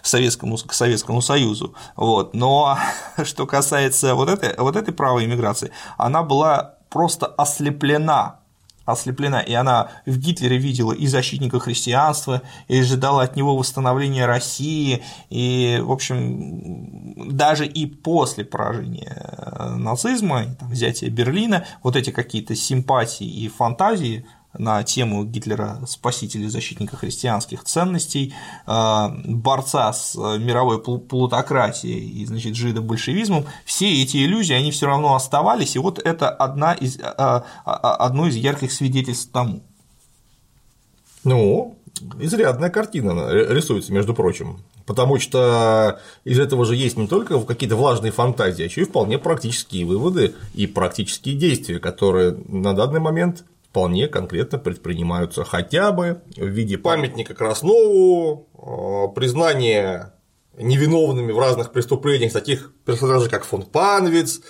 [0.02, 1.74] Советскому, к Советскому Союзу.
[1.94, 2.34] Вот.
[2.34, 2.76] Но
[3.24, 8.41] что касается вот этой, вот этой правой иммиграции, она была просто ослеплена
[8.84, 15.02] ослеплена, и она в Гитлере видела и защитника христианства, и ожидала от него восстановления России,
[15.30, 22.54] и, в общем, даже и после поражения э, нацизма, там, взятия Берлина, вот эти какие-то
[22.54, 24.26] симпатии и фантазии
[24.58, 28.34] на тему Гитлера спасителя и защитника христианских ценностей,
[28.66, 34.86] э, борца с э, мировой плу- плутократией и, значит, жидобольшевизмом, все эти иллюзии, они все
[34.86, 39.62] равно оставались, и вот это одна из, э, э, одно из ярких свидетельств тому.
[41.24, 41.78] Ну,
[42.18, 44.58] изрядная картина рисуется, между прочим.
[44.86, 49.18] Потому что из этого же есть не только какие-то влажные фантазии, а еще и вполне
[49.18, 56.44] практические выводы и практические действия, которые на данный момент вполне конкретно предпринимаются хотя бы в
[56.44, 60.12] виде памятника Краснову, э, признания
[60.58, 64.42] невиновными в разных преступлениях таких персонажей, как фон Панвиц,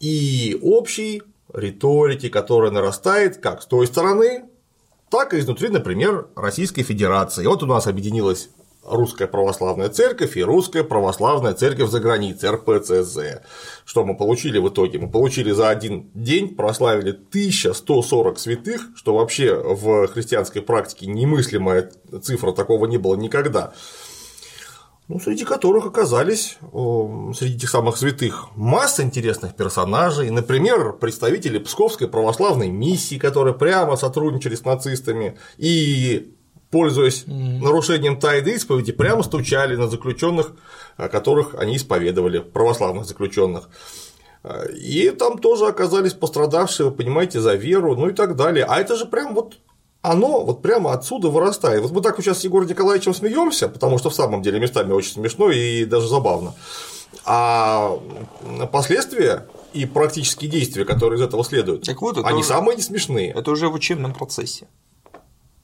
[0.00, 1.22] и общей
[1.54, 4.46] риторики, которая нарастает как с той стороны,
[5.10, 7.46] так и изнутри, например, Российской Федерации.
[7.46, 8.50] Вот у нас объединилась
[8.88, 13.42] Русская Православная Церковь и Русская Православная Церковь за границей, РПЦЗ.
[13.84, 14.98] Что мы получили в итоге?
[14.98, 21.90] Мы получили за один день, прославили 1140 святых, что вообще в христианской практике немыслимая
[22.22, 23.72] цифра, такого не было никогда.
[25.08, 32.08] Ну, среди которых оказались э, среди этих самых святых масса интересных персонажей, например, представители Псковской
[32.08, 36.35] православной миссии, которые прямо сотрудничали с нацистами и,
[36.70, 40.52] пользуясь нарушением тайны исповеди, прямо стучали на заключенных,
[40.96, 43.68] которых они исповедовали, православных заключенных.
[44.76, 48.64] И там тоже оказались пострадавшие, вы понимаете, за веру, ну и так далее.
[48.68, 49.58] А это же прям вот
[50.02, 51.82] оно вот прямо отсюда вырастает.
[51.82, 54.92] Вот мы так вот сейчас с Егором Николаевичем смеемся, потому что в самом деле местами
[54.92, 56.54] очень смешно и даже забавно.
[57.24, 57.98] А
[58.70, 62.82] последствия и практические действия, которые из этого следуют, Так вот, это они уже- самые не
[62.82, 63.32] смешные.
[63.32, 64.68] Это уже в учебном процессе.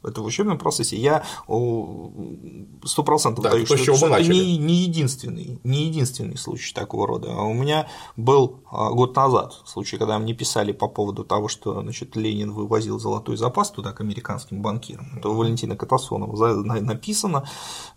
[0.02, 0.96] Это в учебном процессе.
[0.96, 6.74] Я сто процентов Да, даю, то, что, что это не, не единственный, не единственный случай
[6.74, 7.32] такого рода.
[7.32, 11.80] А У меня был а, год назад случай, когда мне писали по поводу того, что
[11.82, 15.06] значит, Ленин вывозил золотой запас туда к американским банкирам.
[15.16, 17.48] Это у Валентина Катасонова написано,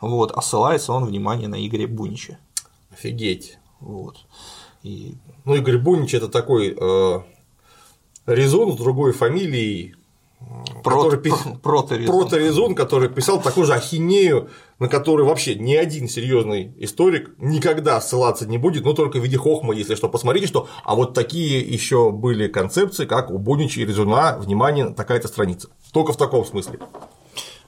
[0.01, 2.37] вот, а ссылается он, внимание, на Игоря Бунича.
[2.91, 3.57] Офигеть.
[3.79, 4.17] Вот.
[4.83, 5.15] И
[5.45, 7.19] Ну, Игорь Бунич это такой э,
[8.27, 9.95] резон с другой фамилией,
[10.83, 12.19] который прот- проторезон.
[12.19, 14.49] проторезон, который писал такую же ахинею,
[14.79, 19.37] на которую вообще ни один серьезный историк никогда ссылаться не будет, но только в виде
[19.37, 20.09] хохма, если что.
[20.09, 25.27] Посмотрите, что а вот такие еще были концепции, как у Бунича и Резуна, внимание, такая-то
[25.27, 25.69] страница.
[25.91, 26.79] Только в таком смысле.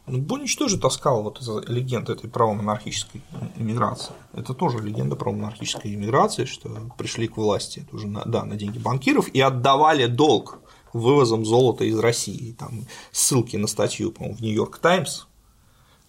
[0.06, 3.22] Ну, Бунич тоже таскал вот из легенд этой правомонархической
[3.58, 4.14] иммиграции.
[4.34, 9.28] Это тоже легенда правомонархической иммиграции, что пришли к власти тоже на, да, на деньги банкиров
[9.28, 10.60] и отдавали долг
[10.94, 12.56] вывозом золота из России.
[12.58, 15.26] Там ссылки на статью, по-моему, в Нью-Йорк Таймс,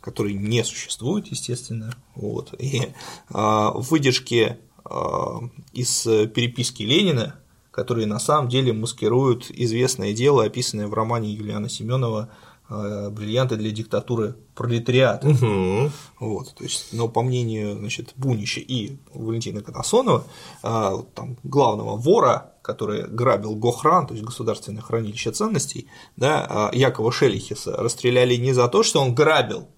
[0.00, 1.94] который не существует, естественно.
[2.14, 2.54] Вот.
[2.58, 5.34] И э, выдержки э,
[5.72, 7.36] из переписки Ленина,
[7.70, 12.28] которые на самом деле маскируют известное дело, описанное в романе Юлиана Семенова
[12.68, 15.28] бриллианты для диктатуры пролетариата.
[15.28, 15.90] Угу.
[16.20, 20.24] Вот, то есть, но по мнению значит, Бунища и Валентина Катасонова,
[20.62, 27.74] там, главного вора который грабил Гохран, то есть государственное хранилище ценностей, да, а Якова Шелихиса
[27.74, 29.68] расстреляли не за то, что он грабил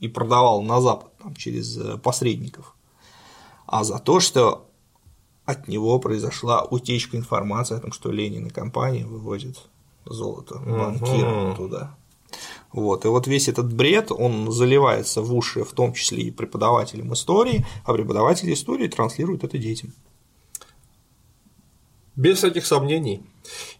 [0.00, 2.76] и продавал на Запад там, через э, посредников,
[3.66, 4.68] а за то, что
[5.46, 9.56] от него произошла утечка информации о том, что Ленин и компания вывозят
[10.04, 11.56] золото банкирам угу.
[11.56, 11.96] туда.
[12.72, 13.04] Вот.
[13.04, 17.64] И вот весь этот бред, он заливается в уши, в том числе и преподавателям истории,
[17.84, 19.92] а преподаватели истории транслируют это детям.
[22.16, 23.22] Без всяких сомнений.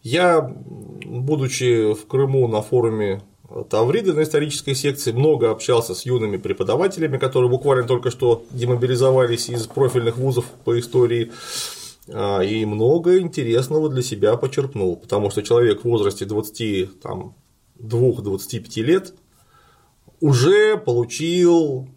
[0.02, 3.23] Я, будучи в Крыму на форуме
[3.70, 9.66] Тавриды на исторической секции, много общался с юными преподавателями, которые буквально только что демобилизовались из
[9.66, 11.32] профильных вузов по истории,
[12.09, 16.24] а, и много интересного для себя почерпнул, потому что человек в возрасте
[17.78, 19.15] 22-25 лет
[20.20, 21.89] уже получил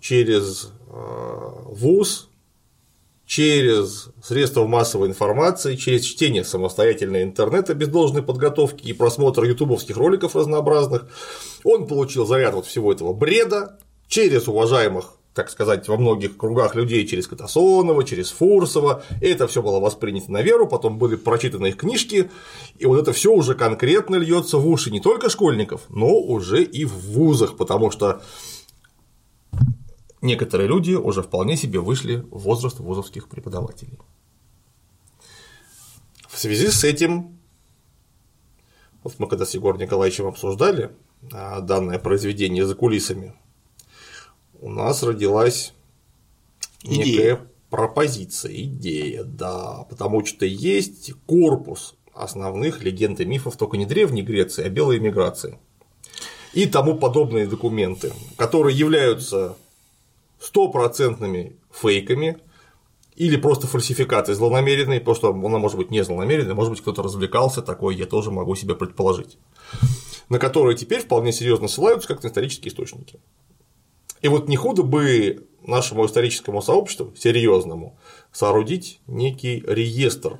[0.00, 2.28] через а, вуз
[3.28, 10.34] через средства массовой информации, через чтение самостоятельного интернета без должной подготовки и просмотр ютубовских роликов
[10.34, 11.06] разнообразных,
[11.62, 13.78] он получил заряд вот всего этого бреда
[14.08, 19.04] через уважаемых так сказать, во многих кругах людей через Катасонова, через Фурсова.
[19.20, 22.28] Это все было воспринято на веру, потом были прочитаны их книжки,
[22.76, 26.84] и вот это все уже конкретно льется в уши не только школьников, но уже и
[26.84, 28.20] в вузах, потому что
[30.22, 34.00] некоторые люди уже вполне себе вышли в возраст вузовских преподавателей.
[36.28, 37.38] В связи с этим,
[39.04, 40.90] вот мы когда с Егором Николаевичем обсуждали
[41.32, 43.34] а, данное произведение за кулисами,
[44.60, 45.74] у нас родилась
[46.82, 47.04] идея.
[47.04, 54.22] некая пропозиция, идея, да, потому что есть корпус основных легенд и мифов только не Древней
[54.22, 55.58] Греции, а Белой эмиграции
[56.52, 59.56] и тому подобные документы, которые являются
[60.40, 62.38] стопроцентными фейками
[63.16, 67.62] или просто фальсификацией злонамеренной, потому что она может быть не злонамеренной, может быть кто-то развлекался,
[67.62, 69.38] такое я тоже могу себе предположить,
[70.28, 73.20] на которые теперь вполне серьезно ссылаются как на исторические источники.
[74.22, 77.98] И вот не худо бы нашему историческому сообществу, серьезному,
[78.32, 80.38] соорудить некий реестр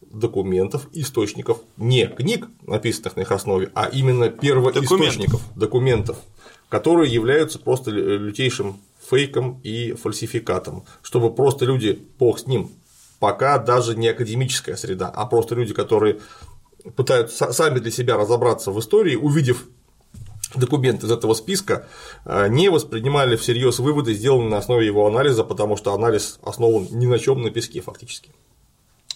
[0.00, 6.18] документов, источников, не книг, написанных на их основе, а именно первоисточников документов, документов
[6.72, 8.80] которые являются просто лютейшим
[9.10, 12.70] фейком и фальсификатом, чтобы просто люди, бог с ним,
[13.18, 16.20] пока даже не академическая среда, а просто люди, которые
[16.96, 19.66] пытаются сами для себя разобраться в истории, увидев
[20.54, 21.86] документы из этого списка,
[22.24, 27.06] э, не воспринимали всерьез выводы, сделанные на основе его анализа, потому что анализ основан ни
[27.06, 28.30] на чем на песке фактически.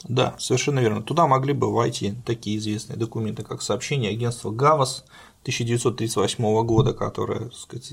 [0.05, 1.03] Да, совершенно верно.
[1.03, 5.05] Туда могли бы войти такие известные документы, как сообщение агентства ГАВАС
[5.43, 7.91] 1938 года, которое сказать,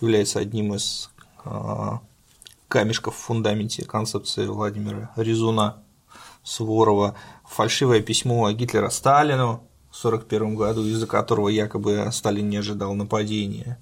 [0.00, 1.10] является одним из
[1.44, 2.00] а,
[2.68, 5.82] камешков в фундаменте концепции Владимира Резуна
[6.42, 9.62] Суворова, фальшивое письмо Гитлера Сталину
[10.04, 13.78] 1941 году, из-за которого якобы Сталин не ожидал нападения.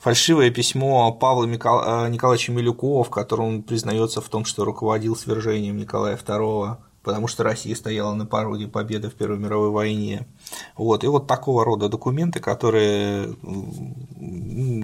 [0.00, 5.78] Фальшивое письмо Павла а, Николаевича Милюкова, в котором он признается в том, что руководил свержением
[5.78, 10.26] Николая II потому что Россия стояла на пороге победы в Первой мировой войне.
[10.74, 11.04] Вот.
[11.04, 13.36] И вот такого рода документы, которые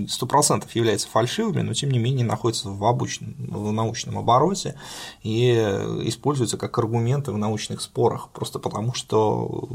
[0.06, 4.74] сто процентов являются фальшивыми, но тем не менее находятся в, обычном, в научном обороте
[5.22, 5.50] и
[6.04, 9.68] используются как аргументы в научных спорах, просто потому что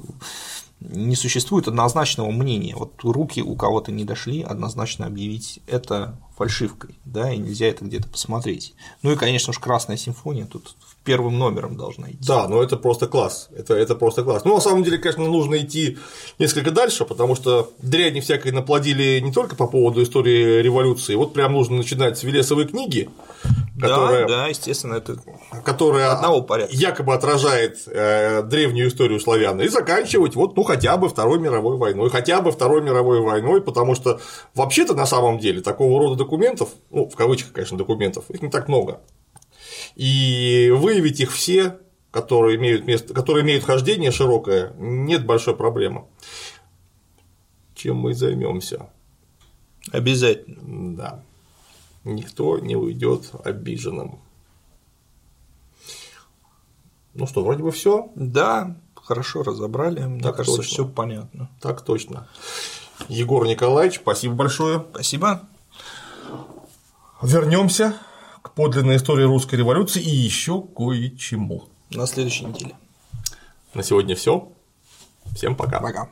[0.80, 2.76] не существует однозначного мнения.
[2.76, 8.10] Вот руки у кого-то не дошли однозначно объявить это фальшивкой, да, и нельзя это где-то
[8.10, 8.76] посмотреть.
[9.02, 12.28] Ну и, конечно уж, Красная симфония тут первым номером должна идти.
[12.28, 13.50] Да, но это просто класс.
[13.56, 14.44] Это, это просто класс.
[14.44, 15.98] Ну, на самом деле, конечно, нужно идти
[16.40, 21.16] несколько дальше, потому что дряни всякой наплодили не только по поводу истории революции.
[21.16, 23.10] Вот прям нужно начинать с Велесовой книги,
[23.80, 25.18] которая, да, да, естественно, это
[25.64, 26.76] которая одного порядка.
[26.76, 32.10] якобы отражает э, древнюю историю славян, и заканчивать вот, ну, хотя бы Второй мировой войной,
[32.10, 34.20] хотя бы Второй мировой войной, потому что
[34.56, 38.68] вообще-то на самом деле такого рода документов, ну, в кавычках, конечно, документов, их не так
[38.68, 39.00] много
[39.96, 41.80] и выявить их все,
[42.12, 46.06] которые имеют, место, которые имеют хождение широкое, нет большой проблемы.
[47.76, 48.90] Чем мы займемся?
[49.92, 50.96] Обязательно.
[50.96, 51.24] Да.
[52.04, 54.20] Никто не уйдет обиженным.
[57.14, 58.12] Ну что, вроде бы все.
[58.16, 60.02] Да, хорошо разобрали.
[60.02, 61.50] Мне так кажется, все понятно.
[61.62, 62.28] Так точно.
[63.08, 64.86] Егор Николаевич, спасибо большое.
[64.92, 65.48] Спасибо.
[67.22, 67.98] Вернемся
[68.56, 71.66] подлинной истории русской революции и еще кое-чему.
[71.92, 72.76] На следующей неделе.
[73.74, 74.52] На сегодня все.
[75.36, 75.80] Всем пока.
[75.80, 76.10] Пока.